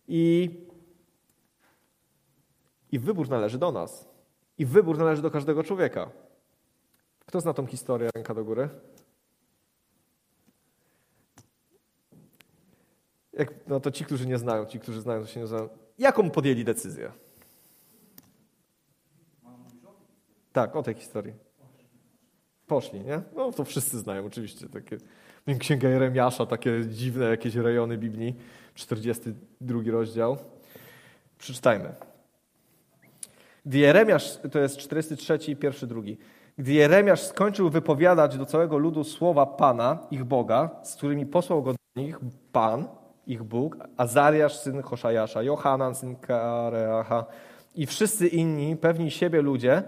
I, 0.07 0.49
i 2.91 2.99
wybór 2.99 3.29
należy 3.29 3.57
do 3.57 3.71
nas. 3.71 4.09
I 4.57 4.65
wybór 4.65 4.97
należy 4.97 5.21
do 5.21 5.31
każdego 5.31 5.63
człowieka. 5.63 6.09
Kto 7.25 7.41
zna 7.41 7.53
tą 7.53 7.65
historię? 7.65 8.09
Ręka 8.15 8.33
do 8.33 8.45
góry. 8.45 8.69
Jak, 13.39 13.53
no 13.67 13.79
to 13.79 13.91
ci, 13.91 14.05
którzy 14.05 14.27
nie 14.27 14.37
znają, 14.37 14.65
ci, 14.65 14.79
którzy 14.79 15.01
znają, 15.01 15.21
to 15.21 15.27
się 15.27 15.39
nie 15.39 15.47
znają. 15.47 15.69
Jaką 15.99 16.29
podjęli 16.29 16.63
decyzję? 16.63 17.11
Tak, 20.51 20.75
o 20.75 20.83
tej 20.83 20.95
historii. 20.95 21.33
Poszli, 22.67 23.01
nie? 23.01 23.21
No 23.35 23.51
to 23.51 23.63
wszyscy 23.63 23.99
znają 23.99 24.25
oczywiście. 24.25 24.69
Takie, 24.69 24.97
Księga 25.59 25.89
Jeremiasza, 25.89 26.45
takie 26.45 26.85
dziwne 26.85 27.25
jakieś 27.25 27.55
rejony 27.55 27.97
Biblii. 27.97 28.35
42 28.73 29.79
rozdział. 29.91 30.37
Przeczytajmy. 31.37 31.95
Gdy 33.65 33.77
Jeremiasz, 33.77 34.39
to 34.51 34.59
jest 34.59 34.77
43 34.77 35.51
i 35.51 35.55
pierwszy, 35.55 35.87
drugi. 35.87 36.17
Gdy 36.57 36.73
Jeremiasz 36.73 37.21
skończył 37.21 37.69
wypowiadać 37.69 38.37
do 38.37 38.45
całego 38.45 38.77
ludu 38.77 39.03
słowa 39.03 39.45
Pana, 39.45 40.07
ich 40.11 40.23
Boga, 40.23 40.69
z 40.83 40.95
którymi 40.95 41.25
posłał 41.25 41.63
go 41.63 41.73
do 41.73 42.01
nich 42.01 42.19
Pan, 42.51 42.87
ich 43.29 43.43
Bóg, 43.43 43.77
Azariasz, 43.97 44.57
syn 44.57 44.81
Hoszajasza, 44.81 45.43
Johanan, 45.43 45.95
syn 45.95 46.15
Kareacha 46.15 47.25
i 47.75 47.85
wszyscy 47.85 48.27
inni, 48.27 48.75
pewni 48.75 49.11
siebie 49.11 49.41
ludzie, 49.41 49.83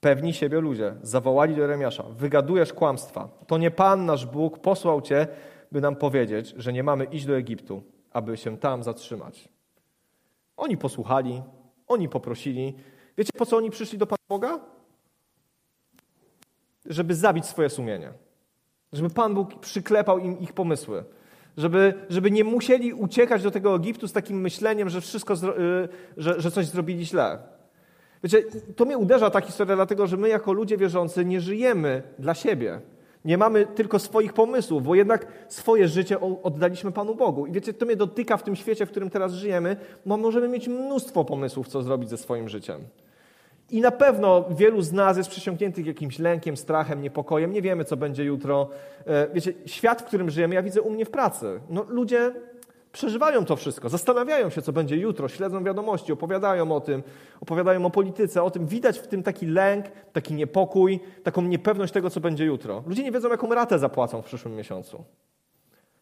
pewni 0.00 0.34
siebie 0.34 0.60
ludzie, 0.60 0.94
zawołali 1.02 1.54
do 1.54 1.60
Jeremiasza, 1.60 2.02
wygadujesz 2.02 2.72
kłamstwa. 2.72 3.28
To 3.46 3.58
nie 3.58 3.70
Pan, 3.70 4.06
nasz 4.06 4.26
Bóg, 4.26 4.58
posłał 4.58 5.00
cię, 5.00 5.26
by 5.72 5.80
nam 5.80 5.96
powiedzieć, 5.96 6.54
że 6.56 6.72
nie 6.72 6.82
mamy 6.82 7.04
iść 7.04 7.26
do 7.26 7.36
Egiptu, 7.36 7.82
aby 8.12 8.36
się 8.36 8.58
tam 8.58 8.82
zatrzymać. 8.82 9.48
Oni 10.56 10.76
posłuchali, 10.76 11.42
oni 11.86 12.08
poprosili. 12.08 12.74
Wiecie, 13.18 13.30
po 13.38 13.46
co 13.46 13.56
oni 13.56 13.70
przyszli 13.70 13.98
do 13.98 14.06
Pana 14.06 14.24
Boga? 14.28 14.60
Żeby 16.86 17.14
zabić 17.14 17.46
swoje 17.46 17.70
sumienie. 17.70 18.12
Żeby 18.92 19.10
Pan 19.10 19.34
Bóg 19.34 19.60
przyklepał 19.60 20.18
im 20.18 20.38
ich 20.38 20.52
pomysły 20.52 21.04
żeby, 21.56 21.94
żeby 22.10 22.30
nie 22.30 22.44
musieli 22.44 22.92
uciekać 22.92 23.42
do 23.42 23.50
tego 23.50 23.76
Egiptu 23.76 24.08
z 24.08 24.12
takim 24.12 24.40
myśleniem, 24.40 24.88
że 24.88 25.00
wszystko, 25.00 25.34
y, 25.34 25.38
że, 26.16 26.40
że 26.40 26.50
coś 26.50 26.66
zrobili 26.66 27.06
źle. 27.06 27.38
Wiecie, 28.24 28.42
to 28.76 28.84
mnie 28.84 28.98
uderza 28.98 29.30
ta 29.30 29.40
historia, 29.40 29.76
dlatego 29.76 30.06
że 30.06 30.16
my 30.16 30.28
jako 30.28 30.52
ludzie 30.52 30.76
wierzący 30.76 31.24
nie 31.24 31.40
żyjemy 31.40 32.02
dla 32.18 32.34
siebie. 32.34 32.80
Nie 33.24 33.38
mamy 33.38 33.66
tylko 33.66 33.98
swoich 33.98 34.32
pomysłów, 34.32 34.82
bo 34.82 34.94
jednak 34.94 35.26
swoje 35.48 35.88
życie 35.88 36.20
oddaliśmy 36.42 36.92
Panu 36.92 37.14
Bogu. 37.14 37.46
I 37.46 37.52
wiecie, 37.52 37.74
to 37.74 37.86
mnie 37.86 37.96
dotyka 37.96 38.36
w 38.36 38.42
tym 38.42 38.56
świecie, 38.56 38.86
w 38.86 38.90
którym 38.90 39.10
teraz 39.10 39.32
żyjemy, 39.32 39.76
bo 40.06 40.16
możemy 40.16 40.48
mieć 40.48 40.68
mnóstwo 40.68 41.24
pomysłów, 41.24 41.68
co 41.68 41.82
zrobić 41.82 42.10
ze 42.10 42.16
swoim 42.16 42.48
życiem. 42.48 42.80
I 43.70 43.80
na 43.80 43.90
pewno 43.90 44.44
wielu 44.50 44.82
z 44.82 44.92
nas 44.92 45.16
jest 45.16 45.30
przesiąkniętych 45.30 45.86
jakimś 45.86 46.18
lękiem, 46.18 46.56
strachem, 46.56 47.02
niepokojem. 47.02 47.52
Nie 47.52 47.62
wiemy, 47.62 47.84
co 47.84 47.96
będzie 47.96 48.24
jutro. 48.24 48.68
E, 49.06 49.28
wiecie, 49.34 49.52
świat, 49.66 50.02
w 50.02 50.04
którym 50.04 50.30
żyjemy, 50.30 50.54
ja 50.54 50.62
widzę 50.62 50.82
u 50.82 50.90
mnie 50.90 51.04
w 51.04 51.10
pracy. 51.10 51.60
No, 51.70 51.84
ludzie 51.88 52.32
przeżywają 52.92 53.44
to 53.44 53.56
wszystko, 53.56 53.88
zastanawiają 53.88 54.50
się, 54.50 54.62
co 54.62 54.72
będzie 54.72 54.96
jutro, 54.96 55.28
śledzą 55.28 55.64
wiadomości, 55.64 56.12
opowiadają 56.12 56.72
o 56.72 56.80
tym, 56.80 57.02
opowiadają 57.40 57.86
o 57.86 57.90
polityce, 57.90 58.42
o 58.42 58.50
tym. 58.50 58.66
Widać 58.66 58.98
w 58.98 59.06
tym 59.06 59.22
taki 59.22 59.46
lęk, 59.46 59.86
taki 60.12 60.34
niepokój, 60.34 61.00
taką 61.22 61.42
niepewność 61.42 61.92
tego, 61.92 62.10
co 62.10 62.20
będzie 62.20 62.44
jutro. 62.44 62.82
Ludzie 62.86 63.02
nie 63.02 63.12
wiedzą, 63.12 63.28
jaką 63.28 63.54
ratę 63.54 63.78
zapłacą 63.78 64.22
w 64.22 64.24
przyszłym 64.24 64.56
miesiącu. 64.56 65.04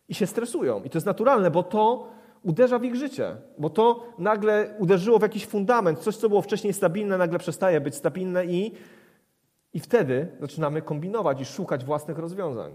I 0.08 0.14
się 0.14 0.26
stresują. 0.26 0.82
I 0.82 0.90
to 0.90 0.98
jest 0.98 1.06
naturalne, 1.06 1.50
bo 1.50 1.62
to 1.62 2.06
uderza 2.42 2.78
w 2.78 2.84
ich 2.84 2.96
życie, 2.96 3.36
bo 3.58 3.70
to 3.70 4.06
nagle 4.18 4.74
uderzyło 4.78 5.18
w 5.18 5.22
jakiś 5.22 5.46
fundament, 5.46 5.98
coś, 5.98 6.16
co 6.16 6.28
było 6.28 6.42
wcześniej 6.42 6.72
stabilne, 6.72 7.18
nagle 7.18 7.38
przestaje 7.38 7.80
być 7.80 7.94
stabilne 7.94 8.46
i, 8.46 8.72
i 9.74 9.80
wtedy 9.80 10.28
zaczynamy 10.40 10.82
kombinować 10.82 11.40
i 11.40 11.44
szukać 11.44 11.84
własnych 11.84 12.18
rozwiązań. 12.18 12.72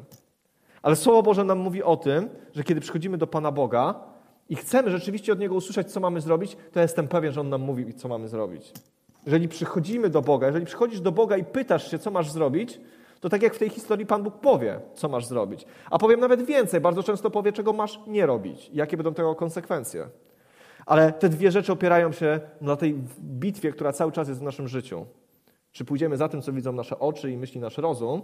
Ale 0.82 0.96
Słowo 0.96 1.24
Boże 1.24 1.44
nam 1.44 1.60
mówi 1.60 1.84
o 1.84 1.98
tym, 1.98 2.30
że 2.56 2.64
kiedy 2.64 2.82
przychodzimy 2.82 3.18
do 3.18 3.28
Pana 3.28 3.52
Boga, 3.52 3.96
i 4.50 4.56
chcemy 4.56 4.92
rzeczywiście 4.92 5.34
od 5.34 5.40
Niego 5.40 5.56
usłyszeć, 5.56 5.92
co 5.92 6.00
mamy 6.00 6.22
zrobić, 6.22 6.58
to 6.72 6.80
jestem 6.80 7.08
pewien, 7.08 7.32
że 7.32 7.42
On 7.42 7.50
nam 7.50 7.62
mówi, 7.62 7.94
co 7.94 8.08
mamy 8.08 8.28
zrobić. 8.28 8.74
Jeżeli 9.26 9.48
przychodzimy 9.48 10.10
do 10.10 10.22
Boga, 10.22 10.48
jeżeli 10.48 10.66
przychodzisz 10.66 11.02
do 11.02 11.12
Boga 11.12 11.38
i 11.38 11.44
pytasz 11.44 11.92
się, 11.92 12.00
co 12.00 12.12
masz 12.12 12.32
zrobić, 12.32 12.80
to 13.20 13.30
tak 13.30 13.42
jak 13.42 13.56
w 13.56 13.60
tej 13.60 13.70
historii 13.70 14.06
Pan 14.06 14.24
Bóg 14.24 14.40
powie, 14.40 14.80
co 14.94 15.10
masz 15.10 15.26
zrobić. 15.26 15.66
A 15.92 15.98
powiem 15.98 16.20
nawet 16.20 16.46
więcej, 16.46 16.82
bardzo 16.82 17.04
często 17.04 17.30
powie, 17.30 17.52
czego 17.52 17.74
masz 17.74 18.00
nie 18.08 18.26
robić, 18.26 18.70
jakie 18.74 18.98
będą 18.98 19.14
tego 19.14 19.36
konsekwencje. 19.36 20.08
Ale 20.86 21.14
te 21.14 21.30
dwie 21.30 21.52
rzeczy 21.52 21.72
opierają 21.72 22.12
się 22.12 22.40
na 22.62 22.76
tej 22.76 22.94
bitwie, 23.20 23.72
która 23.72 23.94
cały 23.94 24.12
czas 24.12 24.28
jest 24.28 24.40
w 24.40 24.44
naszym 24.44 24.68
życiu. 24.68 25.06
Czy 25.72 25.86
pójdziemy 25.86 26.18
za 26.18 26.30
tym, 26.30 26.42
co 26.42 26.54
widzą 26.54 26.72
nasze 26.72 27.00
oczy 27.00 27.32
i 27.32 27.38
myśli 27.38 27.62
nasz 27.62 27.78
rozum, 27.78 28.22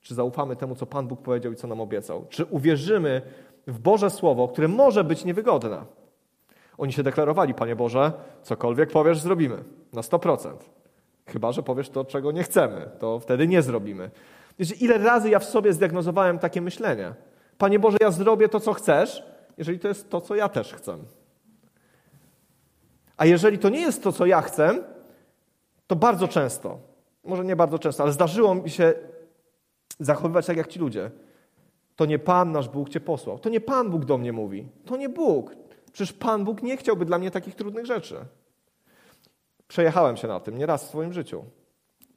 czy 0.00 0.14
zaufamy 0.14 0.56
temu, 0.56 0.74
co 0.74 0.86
Pan 0.86 1.08
Bóg 1.08 1.22
powiedział 1.22 1.52
i 1.52 1.56
co 1.56 1.66
nam 1.66 1.80
obiecał? 1.80 2.26
Czy 2.28 2.44
uwierzymy 2.44 3.22
w 3.66 3.78
Boże 3.78 4.10
Słowo, 4.10 4.48
które 4.48 4.68
może 4.68 5.04
być 5.04 5.24
niewygodne? 5.24 5.84
Oni 6.78 6.92
się 6.92 7.02
deklarowali, 7.02 7.54
Panie 7.54 7.76
Boże, 7.76 8.12
cokolwiek 8.42 8.90
powiesz, 8.90 9.20
zrobimy. 9.20 9.64
Na 9.92 10.00
100%. 10.00 10.77
Chyba, 11.28 11.52
że 11.52 11.62
powiesz 11.62 11.90
to, 11.90 12.04
czego 12.04 12.32
nie 12.32 12.42
chcemy. 12.42 12.90
To 12.98 13.20
wtedy 13.20 13.48
nie 13.48 13.62
zrobimy. 13.62 14.10
Wiecie, 14.58 14.74
ile 14.74 14.98
razy 14.98 15.30
ja 15.30 15.38
w 15.38 15.44
sobie 15.44 15.72
zdiagnozowałem 15.72 16.38
takie 16.38 16.60
myślenie? 16.60 17.14
Panie 17.58 17.78
Boże, 17.78 17.96
ja 18.00 18.10
zrobię 18.10 18.48
to, 18.48 18.60
co 18.60 18.72
chcesz, 18.72 19.22
jeżeli 19.58 19.78
to 19.78 19.88
jest 19.88 20.10
to, 20.10 20.20
co 20.20 20.34
ja 20.34 20.48
też 20.48 20.74
chcę. 20.74 20.98
A 23.16 23.26
jeżeli 23.26 23.58
to 23.58 23.68
nie 23.68 23.80
jest 23.80 24.02
to, 24.02 24.12
co 24.12 24.26
ja 24.26 24.40
chcę, 24.40 24.82
to 25.86 25.96
bardzo 25.96 26.28
często, 26.28 26.78
może 27.24 27.44
nie 27.44 27.56
bardzo 27.56 27.78
często, 27.78 28.02
ale 28.02 28.12
zdarzyło 28.12 28.54
mi 28.54 28.70
się 28.70 28.94
zachowywać 30.00 30.46
tak 30.46 30.56
jak 30.56 30.68
ci 30.68 30.78
ludzie. 30.78 31.10
To 31.96 32.06
nie 32.06 32.18
Pan 32.18 32.52
nasz 32.52 32.68
Bóg 32.68 32.88
cię 32.88 33.00
posłał. 33.00 33.38
To 33.38 33.48
nie 33.48 33.60
Pan 33.60 33.90
Bóg 33.90 34.04
do 34.04 34.18
mnie 34.18 34.32
mówi. 34.32 34.68
To 34.86 34.96
nie 34.96 35.08
Bóg. 35.08 35.56
Przecież 35.92 36.12
Pan 36.12 36.44
Bóg 36.44 36.62
nie 36.62 36.76
chciałby 36.76 37.04
dla 37.04 37.18
mnie 37.18 37.30
takich 37.30 37.54
trudnych 37.54 37.86
rzeczy. 37.86 38.16
Przejechałem 39.68 40.16
się 40.16 40.28
na 40.28 40.40
tym 40.40 40.58
nieraz 40.58 40.84
w 40.84 40.88
swoim 40.88 41.12
życiu. 41.12 41.44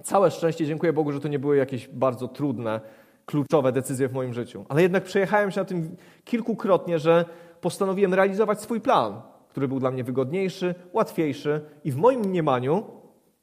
Całe 0.04 0.32
szczęście, 0.32 0.66
dziękuję 0.66 0.94
Bogu, 0.94 1.12
że 1.12 1.20
to 1.20 1.28
nie 1.28 1.40
były 1.40 1.58
jakieś 1.58 1.88
bardzo 1.88 2.28
trudne, 2.28 2.82
kluczowe 3.26 3.72
decyzje 3.72 4.08
w 4.08 4.14
moim 4.14 4.34
życiu. 4.34 4.66
Ale 4.70 4.82
jednak 4.82 5.04
przejechałem 5.04 5.52
się 5.52 5.60
na 5.62 5.66
tym 5.66 5.96
kilkukrotnie, 6.24 7.00
że 7.00 7.26
postanowiłem 7.62 8.14
realizować 8.14 8.62
swój 8.62 8.82
plan, 8.82 9.22
który 9.50 9.68
był 9.68 9.80
dla 9.80 9.92
mnie 9.92 10.04
wygodniejszy, 10.04 10.76
łatwiejszy 10.94 11.62
i 11.84 11.92
w 11.92 11.96
moim 11.96 12.22
mniemaniu 12.22 12.86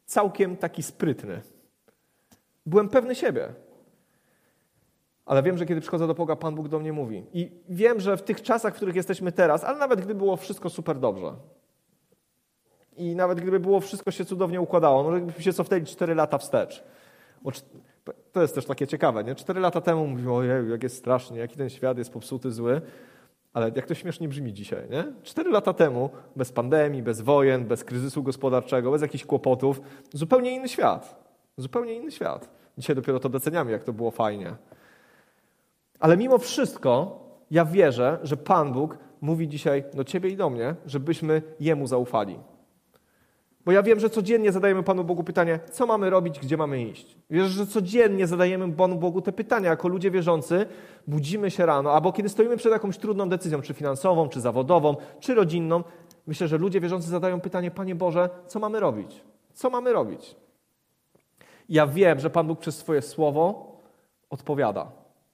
całkiem 0.04 0.56
taki 0.56 0.82
sprytny. 0.82 1.40
Byłem 2.66 2.88
pewny 2.88 3.14
siebie. 3.14 3.48
Ale 5.26 5.42
wiem, 5.42 5.58
że 5.58 5.66
kiedy 5.66 5.80
przychodzę 5.80 6.06
do 6.06 6.14
Boga, 6.14 6.36
Pan 6.36 6.54
Bóg 6.54 6.68
do 6.68 6.78
mnie 6.78 6.92
mówi. 6.92 7.26
I 7.32 7.62
wiem, 7.68 8.00
że 8.00 8.16
w 8.16 8.22
tych 8.22 8.42
czasach, 8.42 8.72
w 8.72 8.76
których 8.76 8.96
jesteśmy 8.96 9.32
teraz, 9.32 9.64
ale 9.64 9.78
nawet 9.78 10.00
gdy 10.00 10.14
było 10.14 10.36
wszystko 10.36 10.70
super 10.70 10.98
dobrze, 10.98 11.32
i 12.98 13.16
nawet 13.16 13.40
gdyby 13.40 13.60
było 13.60 13.80
wszystko 13.80 14.10
się 14.10 14.24
cudownie 14.24 14.60
układało, 14.60 15.02
może 15.02 15.16
gdybyśmy 15.16 15.42
się 15.42 15.52
cofnęli 15.52 15.84
4 15.84 16.14
lata 16.14 16.38
wstecz. 16.38 16.84
To 18.32 18.42
jest 18.42 18.54
też 18.54 18.66
takie 18.66 18.86
ciekawe, 18.86 19.24
nie? 19.24 19.34
4 19.34 19.60
lata 19.60 19.80
temu 19.80 20.06
mówiło, 20.06 20.36
ojej, 20.36 20.70
jak 20.70 20.82
jest 20.82 20.96
strasznie, 20.96 21.38
jaki 21.38 21.56
ten 21.56 21.70
świat 21.70 21.98
jest 21.98 22.12
popsuty, 22.12 22.50
zły. 22.50 22.80
Ale 23.52 23.70
jak 23.74 23.86
to 23.86 23.94
śmiesznie 23.94 24.28
brzmi 24.28 24.52
dzisiaj, 24.52 24.90
nie? 24.90 25.04
Cztery 25.22 25.50
lata 25.50 25.72
temu, 25.72 26.10
bez 26.36 26.52
pandemii, 26.52 27.02
bez 27.02 27.20
wojen, 27.20 27.64
bez 27.64 27.84
kryzysu 27.84 28.22
gospodarczego, 28.22 28.90
bez 28.90 29.02
jakichś 29.02 29.24
kłopotów, 29.24 29.80
zupełnie 30.12 30.54
inny 30.54 30.68
świat. 30.68 31.24
Zupełnie 31.56 31.94
inny 31.94 32.10
świat. 32.10 32.50
Dzisiaj 32.78 32.96
dopiero 32.96 33.20
to 33.20 33.28
doceniamy, 33.28 33.70
jak 33.70 33.84
to 33.84 33.92
było 33.92 34.10
fajnie. 34.10 34.56
Ale 36.00 36.16
mimo 36.16 36.38
wszystko 36.38 37.20
ja 37.50 37.64
wierzę, 37.64 38.18
że 38.22 38.36
Pan 38.36 38.72
Bóg 38.72 38.98
mówi 39.20 39.48
dzisiaj 39.48 39.84
do 39.94 40.04
ciebie 40.04 40.30
i 40.30 40.36
do 40.36 40.50
mnie, 40.50 40.74
żebyśmy 40.86 41.42
Jemu 41.60 41.86
zaufali. 41.86 42.38
Bo 43.64 43.72
ja 43.72 43.82
wiem, 43.82 44.00
że 44.00 44.10
codziennie 44.10 44.52
zadajemy 44.52 44.82
Panu 44.82 45.04
Bogu 45.04 45.24
pytanie, 45.24 45.60
co 45.70 45.86
mamy 45.86 46.10
robić, 46.10 46.40
gdzie 46.40 46.56
mamy 46.56 46.82
iść. 46.82 47.16
Wierzę, 47.30 47.48
że 47.48 47.66
codziennie 47.66 48.26
zadajemy 48.26 48.72
Panu 48.72 48.96
Bogu 48.96 49.22
te 49.22 49.32
pytania. 49.32 49.70
Jako 49.70 49.88
ludzie 49.88 50.10
wierzący 50.10 50.66
budzimy 51.06 51.50
się 51.50 51.66
rano, 51.66 51.92
albo 51.92 52.12
kiedy 52.12 52.28
stoimy 52.28 52.56
przed 52.56 52.72
jakąś 52.72 52.98
trudną 52.98 53.28
decyzją, 53.28 53.62
czy 53.62 53.74
finansową, 53.74 54.28
czy 54.28 54.40
zawodową, 54.40 54.96
czy 55.20 55.34
rodzinną, 55.34 55.84
myślę, 56.26 56.48
że 56.48 56.58
ludzie 56.58 56.80
wierzący 56.80 57.08
zadają 57.08 57.40
pytanie, 57.40 57.70
Panie 57.70 57.94
Boże, 57.94 58.30
co 58.46 58.58
mamy 58.58 58.80
robić? 58.80 59.24
Co 59.52 59.70
mamy 59.70 59.92
robić? 59.92 60.36
Ja 61.68 61.86
wiem, 61.86 62.20
że 62.20 62.30
Pan 62.30 62.46
Bóg 62.46 62.58
przez 62.58 62.76
swoje 62.76 63.02
słowo 63.02 63.72
odpowiada. 64.30 64.86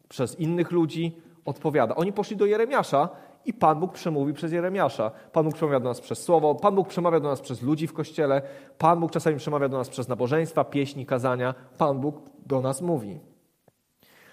Przez 0.08 0.40
innych 0.40 0.70
ludzi 0.70 1.22
odpowiada. 1.44 1.94
Oni 1.94 2.12
poszli 2.12 2.36
do 2.36 2.46
Jeremiasza 2.46 3.08
i 3.44 3.52
Pan 3.52 3.80
Bóg 3.80 3.92
przemówi 3.92 4.32
przez 4.32 4.52
Jeremiasza. 4.52 5.10
Pan 5.32 5.44
Bóg 5.44 5.54
przemawia 5.54 5.80
do 5.80 5.88
nas 5.88 6.00
przez 6.00 6.22
słowo, 6.22 6.54
Pan 6.54 6.74
Bóg 6.74 6.88
przemawia 6.88 7.20
do 7.20 7.28
nas 7.28 7.40
przez 7.40 7.62
ludzi 7.62 7.86
w 7.86 7.92
kościele, 7.92 8.42
Pan 8.78 9.00
Bóg 9.00 9.10
czasami 9.10 9.36
przemawia 9.36 9.68
do 9.68 9.78
nas 9.78 9.88
przez 9.88 10.08
nabożeństwa, 10.08 10.64
pieśni, 10.64 11.06
kazania. 11.06 11.54
Pan 11.78 12.00
Bóg 12.00 12.16
do 12.46 12.60
nas 12.60 12.82
mówi. 12.82 13.20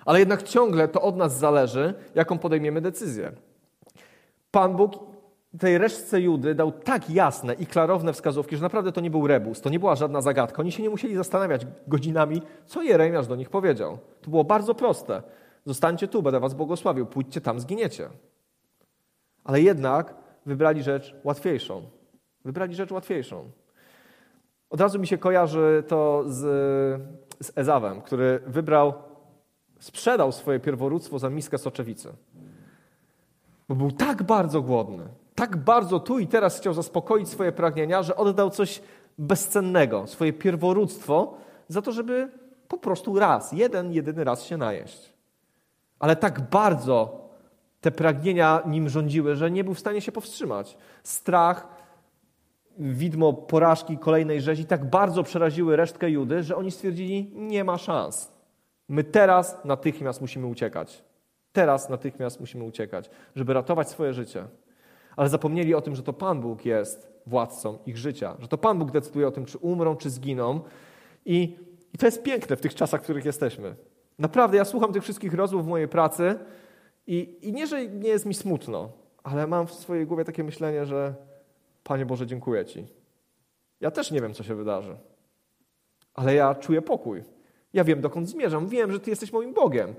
Ale 0.06 0.20
jednak 0.20 0.44
ciągle 0.44 0.88
to 0.88 1.02
od 1.02 1.18
nas 1.18 1.40
zależy, 1.40 1.94
jaką 2.16 2.38
podejmiemy 2.38 2.82
decyzję. 2.82 3.32
Pan 4.52 4.76
Bóg 4.76 5.12
tej 5.60 5.78
resztce 5.78 6.22
Judy 6.22 6.56
dał 6.56 6.72
tak 6.72 7.10
jasne 7.10 7.54
i 7.54 7.66
klarowne 7.66 8.14
wskazówki, 8.14 8.56
że 8.56 8.62
naprawdę 8.62 8.92
to 8.92 9.02
nie 9.02 9.12
był 9.12 9.28
rebus, 9.28 9.62
to 9.62 9.70
nie 9.70 9.80
była 9.80 9.96
żadna 9.96 10.22
zagadka. 10.22 10.62
Oni 10.62 10.72
się 10.72 10.84
nie 10.84 10.90
musieli 10.90 11.16
zastanawiać 11.16 11.68
godzinami, 11.88 12.42
co 12.66 12.84
Jeremiasz 12.84 13.28
do 13.28 13.36
nich 13.36 13.50
powiedział. 13.50 13.98
To 14.22 14.30
było 14.30 14.44
bardzo 14.44 14.76
proste. 14.76 15.22
Zostańcie 15.66 16.08
tu, 16.08 16.22
będę 16.22 16.40
was 16.40 16.54
błogosławił, 16.54 17.06
pójdźcie 17.06 17.42
tam, 17.42 17.60
zginiecie. 17.60 18.10
Ale 19.44 19.62
jednak 19.62 20.16
wybrali 20.46 20.84
rzecz 20.84 21.16
łatwiejszą. 21.24 21.82
Wybrali 22.46 22.76
rzecz 22.76 22.92
łatwiejszą. 22.92 23.52
Od 24.70 24.82
razu 24.82 25.00
mi 25.00 25.08
się 25.08 25.18
kojarzy 25.18 25.84
to 25.88 26.24
z, 26.28 26.40
z 27.40 27.52
Ezawem, 27.58 28.02
który 28.02 28.40
wybrał, 28.48 28.94
sprzedał 29.80 30.32
swoje 30.32 30.60
pierworództwo 30.60 31.20
za 31.20 31.30
miskę 31.30 31.58
soczewicy. 31.58 32.14
Bo 33.70 33.76
był 33.76 33.92
tak 33.92 34.24
bardzo 34.24 34.62
głodny, 34.62 35.04
tak 35.36 35.58
bardzo 35.58 36.00
tu 36.00 36.20
i 36.20 36.28
teraz 36.28 36.58
chciał 36.58 36.74
zaspokoić 36.74 37.30
swoje 37.30 37.52
pragnienia, 37.52 38.04
że 38.04 38.16
oddał 38.16 38.50
coś 38.50 38.82
bezcennego, 39.18 40.08
swoje 40.08 40.34
pierworództwo, 40.34 41.38
za 41.68 41.82
to, 41.82 41.92
żeby 41.92 42.30
po 42.68 42.78
prostu 42.78 43.20
raz, 43.20 43.52
jeden, 43.52 43.94
jedyny 43.94 44.24
raz 44.24 44.44
się 44.44 44.58
najeść. 44.58 45.14
Ale 46.00 46.16
tak 46.16 46.50
bardzo 46.50 47.21
te 47.82 47.92
pragnienia 47.92 48.62
nim 48.66 48.90
rządziły, 48.90 49.36
że 49.36 49.52
nie 49.52 49.64
był 49.64 49.74
w 49.74 49.80
stanie 49.80 50.02
się 50.02 50.12
powstrzymać. 50.12 50.78
Strach, 51.04 51.68
widmo 52.80 53.34
porażki 53.34 53.98
kolejnej 53.98 54.42
rzezi 54.42 54.66
tak 54.66 54.90
bardzo 54.90 55.24
przeraziły 55.24 55.76
resztkę 55.76 56.10
Judy, 56.10 56.44
że 56.44 56.56
oni 56.56 56.72
stwierdzili, 56.72 57.32
nie 57.36 57.64
ma 57.64 57.78
szans. 57.78 58.32
My 58.90 59.04
teraz 59.04 59.66
natychmiast 59.66 60.22
musimy 60.22 60.48
uciekać. 60.48 61.04
Teraz 61.54 61.90
natychmiast 61.90 62.40
musimy 62.40 62.64
uciekać, 62.64 63.10
żeby 63.36 63.54
ratować 63.54 63.90
swoje 63.90 64.14
życie. 64.14 64.46
Ale 65.16 65.30
zapomnieli 65.30 65.76
o 65.76 65.82
tym, 65.82 65.96
że 65.96 66.04
to 66.04 66.14
Pan 66.14 66.42
Bóg 66.42 66.66
jest 66.66 67.12
władcą 67.28 67.78
ich 67.86 67.98
życia, 67.98 68.36
że 68.40 68.48
to 68.48 68.58
Pan 68.58 68.80
Bóg 68.80 68.92
decyduje 68.92 69.28
o 69.28 69.32
tym, 69.32 69.46
czy 69.46 69.58
umrą, 69.58 69.96
czy 69.96 70.10
zginą. 70.10 70.62
I, 71.26 71.58
i 71.94 71.98
to 71.98 72.06
jest 72.06 72.24
piękne 72.24 72.56
w 72.56 72.62
tych 72.62 72.76
czasach, 72.76 73.02
w 73.02 73.04
których 73.04 73.26
jesteśmy. 73.26 73.76
Naprawdę, 74.20 74.58
ja 74.58 74.66
słucham 74.66 74.94
tych 74.94 75.04
wszystkich 75.04 75.34
rozmów 75.34 75.66
w 75.66 75.68
mojej 75.68 75.88
pracy 75.88 76.40
i, 77.08 77.38
I 77.42 77.54
nie, 77.54 77.68
że 77.68 77.88
nie 77.88 78.10
jest 78.10 78.26
mi 78.26 78.34
smutno, 78.34 78.90
ale 79.24 79.48
mam 79.48 79.68
w 79.68 79.74
swojej 79.74 80.08
głowie 80.08 80.26
takie 80.26 80.44
myślenie, 80.44 80.86
że 80.86 81.16
Panie 81.84 82.06
Boże, 82.06 82.28
dziękuję 82.28 82.66
Ci. 82.66 82.88
Ja 83.82 83.92
też 83.92 84.12
nie 84.12 84.22
wiem, 84.22 84.34
co 84.34 84.44
się 84.44 84.56
wydarzy, 84.56 84.98
ale 86.14 86.36
ja 86.36 86.56
czuję 86.56 86.82
pokój. 86.82 87.24
Ja 87.74 87.84
wiem, 87.84 88.02
dokąd 88.02 88.30
zmierzam. 88.30 88.68
Wiem, 88.68 88.92
że 88.92 89.00
Ty 89.00 89.10
jesteś 89.10 89.34
moim 89.34 89.54
Bogiem. 89.54 89.96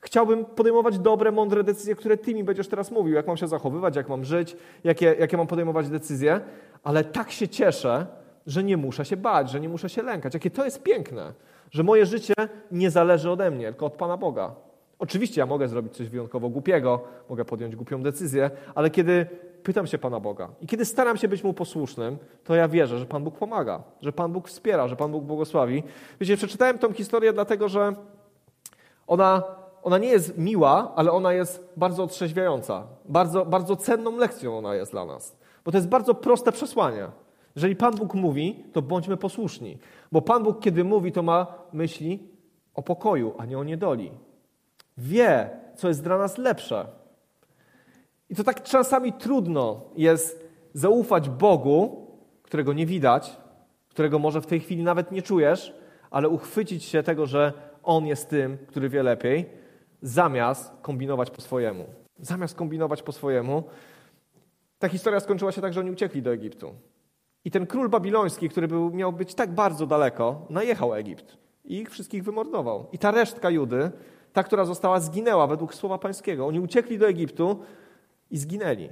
Chciałbym 0.00 0.44
podejmować 0.44 0.98
dobre, 0.98 1.32
mądre 1.32 1.64
decyzje, 1.64 1.94
które 1.94 2.16
Ty 2.16 2.34
mi 2.34 2.44
będziesz 2.44 2.68
teraz 2.68 2.90
mówił, 2.90 3.14
jak 3.14 3.26
mam 3.26 3.36
się 3.36 3.48
zachowywać, 3.48 3.96
jak 3.96 4.08
mam 4.08 4.24
żyć, 4.24 4.56
jakie, 4.84 5.16
jakie 5.18 5.36
mam 5.36 5.46
podejmować 5.46 5.88
decyzje, 5.88 6.40
ale 6.82 7.04
tak 7.04 7.30
się 7.30 7.48
cieszę, 7.48 8.06
że 8.46 8.64
nie 8.64 8.76
muszę 8.76 9.04
się 9.04 9.16
bać, 9.16 9.50
że 9.50 9.60
nie 9.60 9.68
muszę 9.68 9.88
się 9.88 10.02
lękać. 10.02 10.34
Jakie 10.34 10.50
to 10.50 10.64
jest 10.64 10.82
piękne, 10.82 11.32
że 11.70 11.82
moje 11.82 12.06
życie 12.06 12.34
nie 12.72 12.90
zależy 12.90 13.30
ode 13.30 13.50
mnie, 13.50 13.66
tylko 13.66 13.86
od 13.86 13.92
Pana 13.92 14.16
Boga. 14.16 14.54
Oczywiście 15.00 15.40
ja 15.40 15.46
mogę 15.46 15.68
zrobić 15.68 15.92
coś 15.92 16.08
wyjątkowo 16.08 16.48
głupiego, 16.48 17.00
mogę 17.28 17.44
podjąć 17.44 17.76
głupią 17.76 18.02
decyzję, 18.02 18.50
ale 18.74 18.90
kiedy 18.90 19.26
pytam 19.62 19.86
się 19.86 19.98
Pana 19.98 20.20
Boga 20.20 20.48
i 20.60 20.66
kiedy 20.66 20.84
staram 20.84 21.16
się 21.16 21.28
być 21.28 21.44
Mu 21.44 21.54
posłusznym, 21.54 22.18
to 22.44 22.54
ja 22.54 22.68
wierzę, 22.68 22.98
że 22.98 23.06
Pan 23.06 23.24
Bóg 23.24 23.38
pomaga, 23.38 23.82
że 24.00 24.12
Pan 24.12 24.32
Bóg 24.32 24.48
wspiera, 24.48 24.88
że 24.88 24.96
Pan 24.96 25.12
Bóg 25.12 25.24
błogosławi. 25.24 25.82
Wiecie, 26.20 26.36
przeczytałem 26.36 26.78
tą 26.78 26.92
historię 26.92 27.32
dlatego, 27.32 27.68
że 27.68 27.92
ona, 29.06 29.42
ona 29.82 29.98
nie 29.98 30.08
jest 30.08 30.38
miła, 30.38 30.92
ale 30.96 31.12
ona 31.12 31.32
jest 31.32 31.72
bardzo 31.76 32.04
otrzeźwiająca. 32.04 32.86
Bardzo, 33.04 33.46
bardzo 33.46 33.76
cenną 33.76 34.16
lekcją 34.16 34.58
ona 34.58 34.74
jest 34.74 34.92
dla 34.92 35.04
nas. 35.04 35.36
Bo 35.64 35.72
to 35.72 35.78
jest 35.78 35.88
bardzo 35.88 36.14
proste 36.14 36.52
przesłanie. 36.52 37.06
Jeżeli 37.56 37.76
Pan 37.76 37.94
Bóg 37.94 38.14
mówi, 38.14 38.64
to 38.72 38.82
bądźmy 38.82 39.16
posłuszni. 39.16 39.78
Bo 40.12 40.22
Pan 40.22 40.42
Bóg, 40.42 40.60
kiedy 40.60 40.84
mówi, 40.84 41.12
to 41.12 41.22
ma 41.22 41.46
myśli 41.72 42.18
o 42.74 42.82
pokoju, 42.82 43.34
a 43.38 43.46
nie 43.46 43.58
o 43.58 43.64
niedoli 43.64 44.10
wie, 45.00 45.50
co 45.74 45.88
jest 45.88 46.02
dla 46.02 46.18
nas 46.18 46.38
lepsze. 46.38 46.86
I 48.30 48.34
to 48.34 48.44
tak 48.44 48.62
czasami 48.62 49.12
trudno 49.12 49.90
jest 49.96 50.48
zaufać 50.72 51.30
Bogu, 51.30 52.06
którego 52.42 52.72
nie 52.72 52.86
widać, 52.86 53.36
którego 53.88 54.18
może 54.18 54.40
w 54.40 54.46
tej 54.46 54.60
chwili 54.60 54.82
nawet 54.82 55.12
nie 55.12 55.22
czujesz, 55.22 55.74
ale 56.10 56.28
uchwycić 56.28 56.84
się 56.84 57.02
tego, 57.02 57.26
że 57.26 57.52
On 57.82 58.06
jest 58.06 58.28
tym, 58.28 58.58
który 58.66 58.88
wie 58.88 59.02
lepiej, 59.02 59.46
zamiast 60.02 60.72
kombinować 60.82 61.30
po 61.30 61.40
swojemu. 61.40 61.84
Zamiast 62.18 62.54
kombinować 62.54 63.02
po 63.02 63.12
swojemu. 63.12 63.62
Ta 64.78 64.88
historia 64.88 65.20
skończyła 65.20 65.52
się 65.52 65.60
tak, 65.60 65.72
że 65.72 65.80
oni 65.80 65.90
uciekli 65.90 66.22
do 66.22 66.32
Egiptu. 66.32 66.74
I 67.44 67.50
ten 67.50 67.66
król 67.66 67.88
babiloński, 67.88 68.48
który 68.48 68.68
był, 68.68 68.90
miał 68.90 69.12
być 69.12 69.34
tak 69.34 69.54
bardzo 69.54 69.86
daleko, 69.86 70.46
najechał 70.50 70.94
Egipt 70.94 71.36
i 71.64 71.78
ich 71.78 71.90
wszystkich 71.90 72.24
wymordował. 72.24 72.86
I 72.92 72.98
ta 72.98 73.10
resztka 73.10 73.50
Judy, 73.50 73.90
ta, 74.32 74.42
która 74.42 74.64
została, 74.64 75.00
zginęła 75.00 75.46
według 75.46 75.74
słowa 75.74 75.98
pańskiego. 75.98 76.46
Oni 76.46 76.60
uciekli 76.60 76.98
do 76.98 77.08
Egiptu 77.08 77.60
i 78.30 78.38
zginęli. 78.38 78.88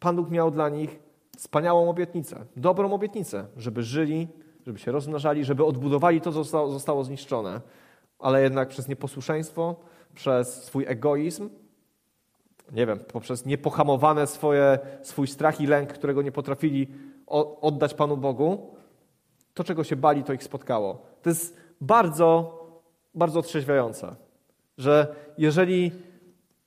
Pan 0.00 0.16
Bóg 0.16 0.30
miał 0.30 0.50
dla 0.50 0.68
nich 0.68 1.00
wspaniałą 1.36 1.90
obietnicę, 1.90 2.44
dobrą 2.56 2.92
obietnicę, 2.92 3.46
żeby 3.56 3.82
żyli, 3.82 4.28
żeby 4.66 4.78
się 4.78 4.92
rozmnażali, 4.92 5.44
żeby 5.44 5.64
odbudowali 5.64 6.20
to, 6.20 6.32
co 6.32 6.68
zostało, 6.70 7.04
zniszczone. 7.04 7.60
Ale 8.18 8.42
jednak 8.42 8.68
przez 8.68 8.88
nieposłuszeństwo, 8.88 9.76
przez 10.14 10.64
swój 10.64 10.84
egoizm, 10.88 11.50
nie 12.72 12.86
wiem, 12.86 12.98
poprzez 12.98 13.46
niepohamowane 13.46 14.26
swoje, 14.26 14.78
swój 15.02 15.26
strach 15.26 15.60
i 15.60 15.66
lęk, 15.66 15.92
którego 15.92 16.22
nie 16.22 16.32
potrafili 16.32 16.88
oddać 17.60 17.94
Panu 17.94 18.16
Bogu, 18.16 18.74
to, 19.54 19.64
czego 19.64 19.84
się 19.84 19.96
bali, 19.96 20.24
to 20.24 20.32
ich 20.32 20.44
spotkało. 20.44 21.02
To 21.22 21.28
jest 21.28 21.56
bardzo, 21.80 22.58
bardzo 23.14 23.40
otrzeźwiające, 23.40 24.16
że 24.78 25.14
jeżeli 25.38 25.92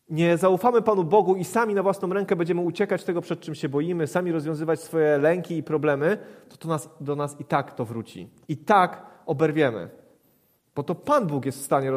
nie 0.09 0.37
zaufamy 0.37 0.81
Panu 0.81 1.03
Bogu 1.03 1.35
i 1.35 1.43
sami 1.43 1.73
na 1.73 1.83
własną 1.83 2.13
rękę 2.13 2.35
będziemy 2.35 2.61
uciekać 2.61 3.03
tego, 3.03 3.21
przed 3.21 3.39
czym 3.39 3.55
się 3.55 3.69
boimy, 3.69 4.07
sami 4.07 4.31
rozwiązywać 4.31 4.79
swoje 4.79 5.17
lęki 5.17 5.57
i 5.57 5.63
problemy, 5.63 6.17
to, 6.49 6.57
to 6.57 6.67
nas, 6.67 6.89
do 7.01 7.15
nas 7.15 7.39
i 7.39 7.45
tak 7.45 7.73
to 7.73 7.85
wróci. 7.85 8.29
I 8.47 8.57
tak 8.57 9.05
oberwiemy. 9.25 9.89
Bo 10.75 10.83
to 10.83 10.95
Pan 10.95 11.27
Bóg 11.27 11.45
jest 11.45 11.59
w 11.59 11.65
stanie 11.65 11.91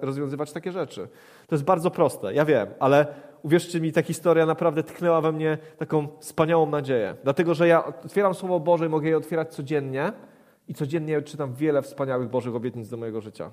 rozwiązywać 0.00 0.52
takie 0.52 0.72
rzeczy. 0.72 1.08
To 1.46 1.54
jest 1.54 1.64
bardzo 1.64 1.90
proste, 1.90 2.34
ja 2.34 2.44
wiem, 2.44 2.68
ale 2.80 3.06
uwierzcie 3.42 3.80
mi, 3.80 3.92
ta 3.92 4.02
historia 4.02 4.46
naprawdę 4.46 4.82
tknęła 4.82 5.20
we 5.20 5.32
mnie 5.32 5.58
taką 5.78 6.08
wspaniałą 6.20 6.70
nadzieję. 6.70 7.16
Dlatego, 7.24 7.54
że 7.54 7.68
ja 7.68 7.84
otwieram 7.84 8.34
Słowo 8.34 8.60
Boże 8.60 8.86
i 8.86 8.88
mogę 8.88 9.08
je 9.08 9.16
otwierać 9.16 9.54
codziennie 9.54 10.12
i 10.68 10.74
codziennie 10.74 11.22
czytam 11.22 11.54
wiele 11.54 11.82
wspaniałych 11.82 12.28
Bożych 12.28 12.54
obietnic 12.54 12.88
do 12.88 12.96
mojego 12.96 13.20
życia 13.20 13.50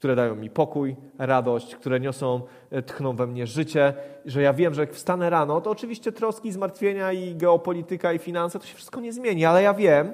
które 0.00 0.16
dają 0.16 0.36
mi 0.36 0.50
pokój, 0.50 0.96
radość, 1.18 1.74
które 1.74 2.00
niosą, 2.00 2.40
e, 2.70 2.82
tchną 2.82 3.16
we 3.16 3.26
mnie 3.26 3.46
życie, 3.46 3.94
że 4.26 4.42
ja 4.42 4.52
wiem, 4.52 4.74
że 4.74 4.80
jak 4.80 4.92
wstanę 4.92 5.30
rano, 5.30 5.60
to 5.60 5.70
oczywiście 5.70 6.12
troski, 6.12 6.52
zmartwienia 6.52 7.12
i 7.12 7.34
geopolityka 7.36 8.12
i 8.12 8.18
finanse, 8.18 8.58
to 8.58 8.66
się 8.66 8.74
wszystko 8.74 9.00
nie 9.00 9.12
zmieni, 9.12 9.44
ale 9.44 9.62
ja 9.62 9.74
wiem, 9.74 10.12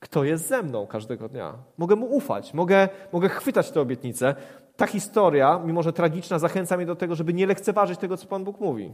kto 0.00 0.24
jest 0.24 0.48
ze 0.48 0.62
mną 0.62 0.86
każdego 0.86 1.28
dnia. 1.28 1.54
Mogę 1.78 1.96
mu 1.96 2.06
ufać, 2.06 2.54
mogę, 2.54 2.88
mogę 3.12 3.28
chwytać 3.28 3.70
te 3.70 3.80
obietnice. 3.80 4.34
Ta 4.76 4.86
historia, 4.86 5.60
mimo 5.64 5.82
że 5.82 5.92
tragiczna, 5.92 6.38
zachęca 6.38 6.76
mnie 6.76 6.86
do 6.86 6.96
tego, 6.96 7.14
żeby 7.14 7.34
nie 7.34 7.46
lekceważyć 7.46 7.98
tego, 7.98 8.16
co 8.16 8.26
Pan 8.26 8.44
Bóg 8.44 8.60
mówi 8.60 8.92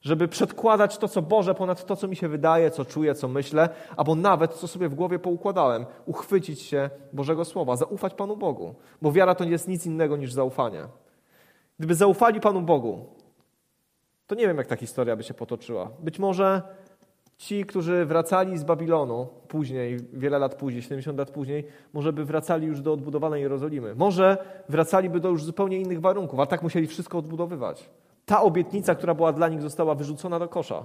żeby 0.00 0.28
przedkładać 0.28 0.98
to, 0.98 1.08
co 1.08 1.22
Boże, 1.22 1.54
ponad 1.54 1.86
to, 1.86 1.96
co 1.96 2.08
mi 2.08 2.16
się 2.16 2.28
wydaje, 2.28 2.70
co 2.70 2.84
czuję, 2.84 3.14
co 3.14 3.28
myślę, 3.28 3.68
albo 3.96 4.14
nawet 4.14 4.54
co 4.54 4.68
sobie 4.68 4.88
w 4.88 4.94
głowie 4.94 5.18
poukładałem, 5.18 5.86
uchwycić 6.06 6.62
się 6.62 6.90
Bożego 7.12 7.44
Słowa, 7.44 7.76
zaufać 7.76 8.14
Panu 8.14 8.36
Bogu, 8.36 8.74
bo 9.02 9.12
wiara 9.12 9.34
to 9.34 9.44
nie 9.44 9.50
jest 9.50 9.68
nic 9.68 9.86
innego 9.86 10.16
niż 10.16 10.32
zaufanie. 10.32 10.84
Gdyby 11.78 11.94
zaufali 11.94 12.40
Panu 12.40 12.62
Bogu, 12.62 13.04
to 14.26 14.34
nie 14.34 14.46
wiem, 14.46 14.56
jak 14.56 14.66
ta 14.66 14.76
historia 14.76 15.16
by 15.16 15.22
się 15.22 15.34
potoczyła. 15.34 15.90
Być 15.98 16.18
może 16.18 16.62
ci, 17.36 17.64
którzy 17.64 18.04
wracali 18.04 18.58
z 18.58 18.64
Babilonu 18.64 19.28
później, 19.48 19.98
wiele 20.12 20.38
lat 20.38 20.54
później, 20.54 20.82
70 20.82 21.18
lat 21.18 21.30
później, 21.30 21.66
może 21.92 22.12
by 22.12 22.24
wracali 22.24 22.66
już 22.66 22.80
do 22.80 22.92
odbudowanej 22.92 23.42
Jerozolimy. 23.42 23.94
Może 23.94 24.38
wracaliby 24.68 25.20
do 25.20 25.28
już 25.28 25.44
zupełnie 25.44 25.78
innych 25.78 26.00
warunków, 26.00 26.40
a 26.40 26.46
tak 26.46 26.62
musieli 26.62 26.86
wszystko 26.86 27.18
odbudowywać 27.18 27.90
ta 28.30 28.42
obietnica, 28.42 28.94
która 28.94 29.14
była 29.14 29.32
dla 29.32 29.48
nich, 29.48 29.62
została 29.62 29.94
wyrzucona 29.94 30.38
do 30.38 30.48
kosza. 30.48 30.84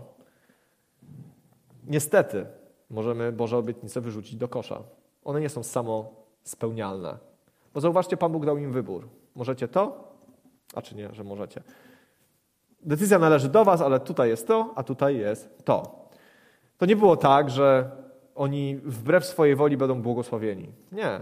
Niestety, 1.87 2.45
możemy 2.89 3.31
Boże 3.31 3.57
obietnice 3.57 4.01
wyrzucić 4.01 4.35
do 4.35 4.47
kosza. 4.47 4.83
One 5.23 5.41
nie 5.41 5.49
są 5.49 5.63
samo 5.63 6.13
spełnialne. 6.43 7.17
Bo 7.73 7.81
zauważcie, 7.81 8.17
Pan 8.17 8.31
Bóg 8.31 8.45
dał 8.45 8.57
im 8.57 8.71
wybór. 8.71 9.07
Możecie 9.35 9.67
to, 9.67 10.13
a 10.75 10.81
czy 10.81 10.95
nie, 10.95 11.13
że 11.13 11.23
możecie. 11.23 11.63
Decyzja 12.81 13.19
należy 13.19 13.49
do 13.49 13.65
Was, 13.65 13.81
ale 13.81 13.99
tutaj 13.99 14.29
jest 14.29 14.47
to, 14.47 14.73
a 14.75 14.83
tutaj 14.83 15.17
jest 15.17 15.65
to. 15.65 16.07
To 16.77 16.85
nie 16.85 16.95
było 16.95 17.17
tak, 17.17 17.49
że 17.49 17.91
oni 18.35 18.77
wbrew 18.83 19.25
swojej 19.25 19.55
woli 19.55 19.77
będą 19.77 20.01
błogosławieni. 20.01 20.71
Nie. 20.91 21.19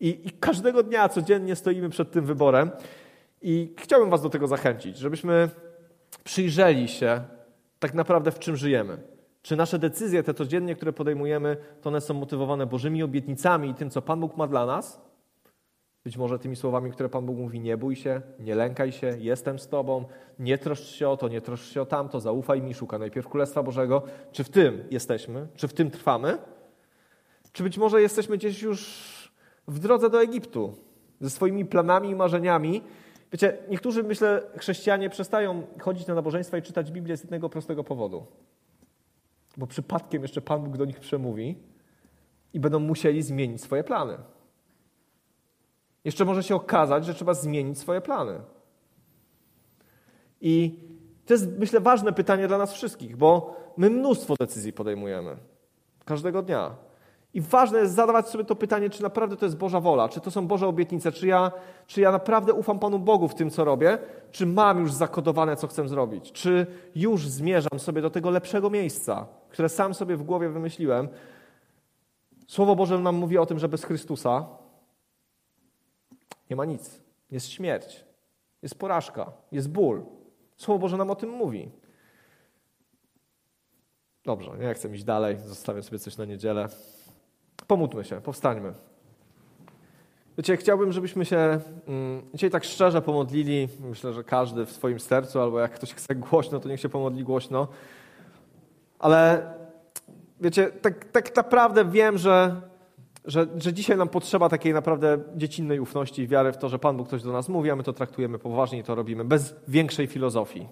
I, 0.00 0.26
I 0.26 0.30
każdego 0.30 0.82
dnia, 0.82 1.08
codziennie 1.08 1.56
stoimy 1.56 1.88
przed 1.88 2.10
tym 2.10 2.24
wyborem 2.24 2.70
i 3.42 3.74
chciałbym 3.78 4.10
Was 4.10 4.22
do 4.22 4.30
tego 4.30 4.46
zachęcić, 4.46 4.98
żebyśmy 4.98 5.50
przyjrzeli 6.24 6.88
się 6.88 7.22
tak 7.78 7.94
naprawdę 7.94 8.30
w 8.30 8.38
czym 8.38 8.56
żyjemy. 8.56 8.98
Czy 9.42 9.56
nasze 9.56 9.78
decyzje, 9.78 10.22
te 10.22 10.34
codziennie, 10.34 10.74
które 10.74 10.92
podejmujemy, 10.92 11.56
to 11.82 11.88
one 11.88 12.00
są 12.00 12.14
motywowane 12.14 12.66
Bożymi 12.66 13.02
obietnicami 13.02 13.70
i 13.70 13.74
tym, 13.74 13.90
co 13.90 14.02
Pan 14.02 14.20
Bóg 14.20 14.36
ma 14.36 14.46
dla 14.46 14.66
nas? 14.66 15.00
Być 16.04 16.16
może 16.16 16.38
tymi 16.38 16.56
słowami, 16.56 16.90
które 16.92 17.08
Pan 17.08 17.26
Bóg 17.26 17.36
mówi: 17.36 17.60
Nie 17.60 17.76
bój 17.76 17.96
się, 17.96 18.20
nie 18.40 18.54
lękaj 18.54 18.92
się, 18.92 19.16
jestem 19.18 19.58
z 19.58 19.68
Tobą, 19.68 20.04
nie 20.38 20.58
troszcz 20.58 20.94
się 20.94 21.08
o 21.08 21.16
to, 21.16 21.28
nie 21.28 21.40
troszcz 21.40 21.72
się 21.72 21.82
o 21.82 21.86
tamto, 21.86 22.20
zaufaj 22.20 22.62
mi, 22.62 22.74
szukaj 22.74 23.00
najpierw 23.00 23.28
Królestwa 23.28 23.62
Bożego. 23.62 24.02
Czy 24.32 24.44
w 24.44 24.48
tym 24.48 24.84
jesteśmy? 24.90 25.46
Czy 25.56 25.68
w 25.68 25.72
tym 25.72 25.90
trwamy? 25.90 26.38
Czy 27.52 27.62
być 27.62 27.78
może 27.78 28.02
jesteśmy 28.02 28.36
gdzieś 28.36 28.62
już 28.62 29.32
w 29.68 29.78
drodze 29.78 30.10
do 30.10 30.22
Egiptu 30.22 30.74
ze 31.20 31.30
swoimi 31.30 31.64
planami 31.64 32.10
i 32.10 32.14
marzeniami, 32.14 32.82
Wiecie, 33.32 33.58
niektórzy, 33.68 34.02
myślę, 34.02 34.42
chrześcijanie 34.58 35.10
przestają 35.10 35.66
chodzić 35.80 36.06
na 36.06 36.14
nabożeństwa 36.14 36.58
i 36.58 36.62
czytać 36.62 36.92
Biblię 36.92 37.16
z 37.16 37.22
jednego 37.22 37.48
prostego 37.48 37.84
powodu. 37.84 38.26
Bo 39.56 39.66
przypadkiem 39.66 40.22
jeszcze 40.22 40.40
Pan 40.40 40.62
Bóg 40.62 40.76
do 40.76 40.84
nich 40.84 41.00
przemówi 41.00 41.58
i 42.52 42.60
będą 42.60 42.80
musieli 42.80 43.22
zmienić 43.22 43.62
swoje 43.62 43.84
plany. 43.84 44.18
Jeszcze 46.04 46.24
może 46.24 46.42
się 46.42 46.54
okazać, 46.54 47.04
że 47.04 47.14
trzeba 47.14 47.34
zmienić 47.34 47.78
swoje 47.78 48.00
plany. 48.00 48.40
I 50.40 50.80
to 51.26 51.34
jest, 51.34 51.58
myślę, 51.58 51.80
ważne 51.80 52.12
pytanie 52.12 52.48
dla 52.48 52.58
nas 52.58 52.72
wszystkich, 52.72 53.16
bo 53.16 53.56
my 53.76 53.90
mnóstwo 53.90 54.34
decyzji 54.40 54.72
podejmujemy 54.72 55.36
każdego 56.04 56.42
dnia. 56.42 56.85
I 57.36 57.40
ważne 57.40 57.78
jest 57.78 57.94
zadawać 57.94 58.28
sobie 58.28 58.44
to 58.44 58.56
pytanie, 58.56 58.90
czy 58.90 59.02
naprawdę 59.02 59.36
to 59.36 59.44
jest 59.44 59.56
Boża 59.56 59.80
wola, 59.80 60.08
czy 60.08 60.20
to 60.20 60.30
są 60.30 60.46
Boże 60.46 60.66
obietnice, 60.66 61.12
czy 61.12 61.26
ja, 61.26 61.52
czy 61.86 62.00
ja 62.00 62.12
naprawdę 62.12 62.52
ufam 62.52 62.78
Panu 62.78 62.98
Bogu 62.98 63.28
w 63.28 63.34
tym, 63.34 63.50
co 63.50 63.64
robię, 63.64 63.98
czy 64.30 64.46
mam 64.46 64.80
już 64.80 64.92
zakodowane, 64.92 65.56
co 65.56 65.66
chcę 65.66 65.88
zrobić, 65.88 66.32
czy 66.32 66.66
już 66.94 67.28
zmierzam 67.28 67.78
sobie 67.78 68.02
do 68.02 68.10
tego 68.10 68.30
lepszego 68.30 68.70
miejsca, 68.70 69.26
które 69.48 69.68
sam 69.68 69.94
sobie 69.94 70.16
w 70.16 70.22
głowie 70.22 70.48
wymyśliłem. 70.48 71.08
Słowo 72.46 72.76
Boże 72.76 72.98
nam 72.98 73.16
mówi 73.16 73.38
o 73.38 73.46
tym, 73.46 73.58
że 73.58 73.68
bez 73.68 73.84
Chrystusa 73.84 74.46
nie 76.50 76.56
ma 76.56 76.64
nic. 76.64 77.00
Jest 77.30 77.48
śmierć, 77.48 78.04
jest 78.62 78.78
porażka, 78.78 79.32
jest 79.52 79.70
ból. 79.70 80.04
Słowo 80.56 80.78
Boże 80.78 80.96
nam 80.96 81.10
o 81.10 81.14
tym 81.14 81.30
mówi. 81.30 81.70
Dobrze, 84.24 84.50
nie 84.58 84.74
chcę 84.74 84.88
iść 84.88 85.04
dalej, 85.04 85.36
zostawię 85.38 85.82
sobie 85.82 85.98
coś 85.98 86.16
na 86.16 86.24
niedzielę. 86.24 86.68
Pomódlmy 87.66 88.04
się, 88.04 88.20
powstańmy. 88.20 88.72
Wiecie, 90.38 90.56
chciałbym, 90.56 90.92
żebyśmy 90.92 91.24
się 91.24 91.60
mm, 91.88 92.22
dzisiaj 92.34 92.50
tak 92.50 92.64
szczerze 92.64 93.02
pomodlili. 93.02 93.68
Myślę, 93.80 94.12
że 94.12 94.24
każdy 94.24 94.66
w 94.66 94.72
swoim 94.72 95.00
sercu, 95.00 95.40
albo 95.40 95.60
jak 95.60 95.72
ktoś 95.72 95.94
chce 95.94 96.14
głośno, 96.14 96.60
to 96.60 96.68
niech 96.68 96.80
się 96.80 96.88
pomodli 96.88 97.24
głośno. 97.24 97.68
Ale 98.98 99.52
wiecie, 100.40 100.70
tak, 100.82 101.04
tak 101.04 101.36
naprawdę 101.36 101.84
wiem, 101.84 102.18
że, 102.18 102.60
że, 103.24 103.46
że 103.56 103.72
dzisiaj 103.72 103.96
nam 103.96 104.08
potrzeba 104.08 104.48
takiej 104.48 104.72
naprawdę 104.72 105.18
dziecinnej 105.36 105.80
ufności 105.80 106.22
i 106.22 106.28
wiary 106.28 106.52
w 106.52 106.58
to, 106.58 106.68
że 106.68 106.78
Pan 106.78 106.96
Bóg 106.96 107.08
coś 107.08 107.22
do 107.22 107.32
nas 107.32 107.48
mówi, 107.48 107.70
a 107.70 107.76
my 107.76 107.82
to 107.82 107.92
traktujemy 107.92 108.38
poważnie 108.38 108.78
i 108.78 108.82
to 108.82 108.94
robimy, 108.94 109.24
bez 109.24 109.54
większej 109.68 110.06
filozofii. 110.06 110.68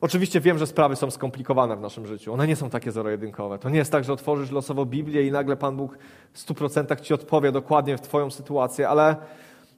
Oczywiście 0.00 0.40
wiem, 0.40 0.58
że 0.58 0.66
sprawy 0.66 0.96
są 0.96 1.10
skomplikowane 1.10 1.76
w 1.76 1.80
naszym 1.80 2.06
życiu. 2.06 2.32
One 2.32 2.46
nie 2.46 2.56
są 2.56 2.70
takie 2.70 2.92
zero-jedynkowe. 2.92 3.58
To 3.58 3.70
nie 3.70 3.78
jest 3.78 3.92
tak, 3.92 4.04
że 4.04 4.12
otworzysz 4.12 4.50
losowo 4.50 4.86
Biblię 4.86 5.26
i 5.26 5.32
nagle 5.32 5.56
Pan 5.56 5.76
Bóg 5.76 5.98
w 6.32 6.38
stu 6.38 6.54
procentach 6.54 7.00
ci 7.00 7.14
odpowie 7.14 7.52
dokładnie 7.52 7.96
w 7.96 8.00
Twoją 8.00 8.30
sytuację, 8.30 8.88
ale, 8.88 9.16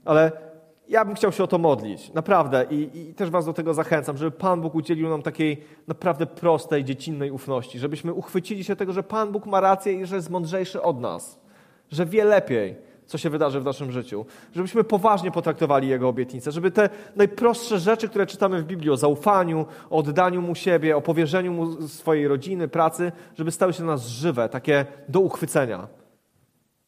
ale 0.05 0.33
ja 0.89 1.05
bym 1.05 1.15
chciał 1.15 1.33
się 1.33 1.45
o 1.45 1.47
to 1.47 1.59
modlić. 1.59 2.13
Naprawdę. 2.13 2.67
I, 2.71 2.91
I, 2.99 3.15
też 3.15 3.31
Was 3.31 3.47
do 3.47 3.53
tego 3.53 3.75
zachęcam, 3.75 4.17
żeby 4.17 4.31
Pan 4.31 4.61
Bóg 4.61 4.75
udzielił 4.75 5.09
nam 5.09 5.23
takiej 5.23 5.65
naprawdę 5.89 6.27
prostej, 6.27 6.85
dziecinnej 6.85 7.31
ufności. 7.31 7.79
Żebyśmy 7.79 8.13
uchwycili 8.13 8.65
się 8.65 8.77
tego, 8.77 8.93
że 8.93 9.03
Pan 9.03 9.33
Bóg 9.33 9.47
ma 9.47 9.61
rację 9.61 9.93
i 9.93 10.07
że 10.07 10.17
jest 10.17 10.31
mądrzejszy 10.31 10.83
od 10.83 11.01
nas. 11.01 11.41
Że 11.91 12.07
wie 12.07 12.25
lepiej 12.25 12.77
co 13.13 13.19
się 13.19 13.31
wydarzy 13.31 13.61
w 13.61 13.65
naszym 13.65 13.93
życiu. 13.93 14.27
Żebyśmy 14.55 14.85
poważnie 14.85 15.31
potraktowali 15.31 15.89
Jego 15.89 16.09
obietnice, 16.09 16.53
żeby 16.53 16.71
te 16.71 16.89
najprostsze 17.17 17.79
rzeczy, 17.79 18.09
które 18.09 18.27
czytamy 18.27 18.63
w 18.63 18.65
Biblii 18.65 18.91
o 18.91 18.97
zaufaniu, 18.97 19.67
o 19.91 19.97
oddaniu 19.97 20.43
Mu 20.43 20.55
siebie, 20.55 20.97
o 20.97 21.01
powierzeniu 21.01 21.53
Mu 21.53 21.89
swojej 21.89 22.29
rodziny, 22.29 22.69
pracy, 22.69 23.13
żeby 23.39 23.51
stały 23.51 23.73
się 23.73 23.83
dla 23.83 23.93
nas 23.93 24.07
żywe, 24.07 24.49
takie 24.49 24.87
do 25.09 25.21
uchwycenia 25.21 26.02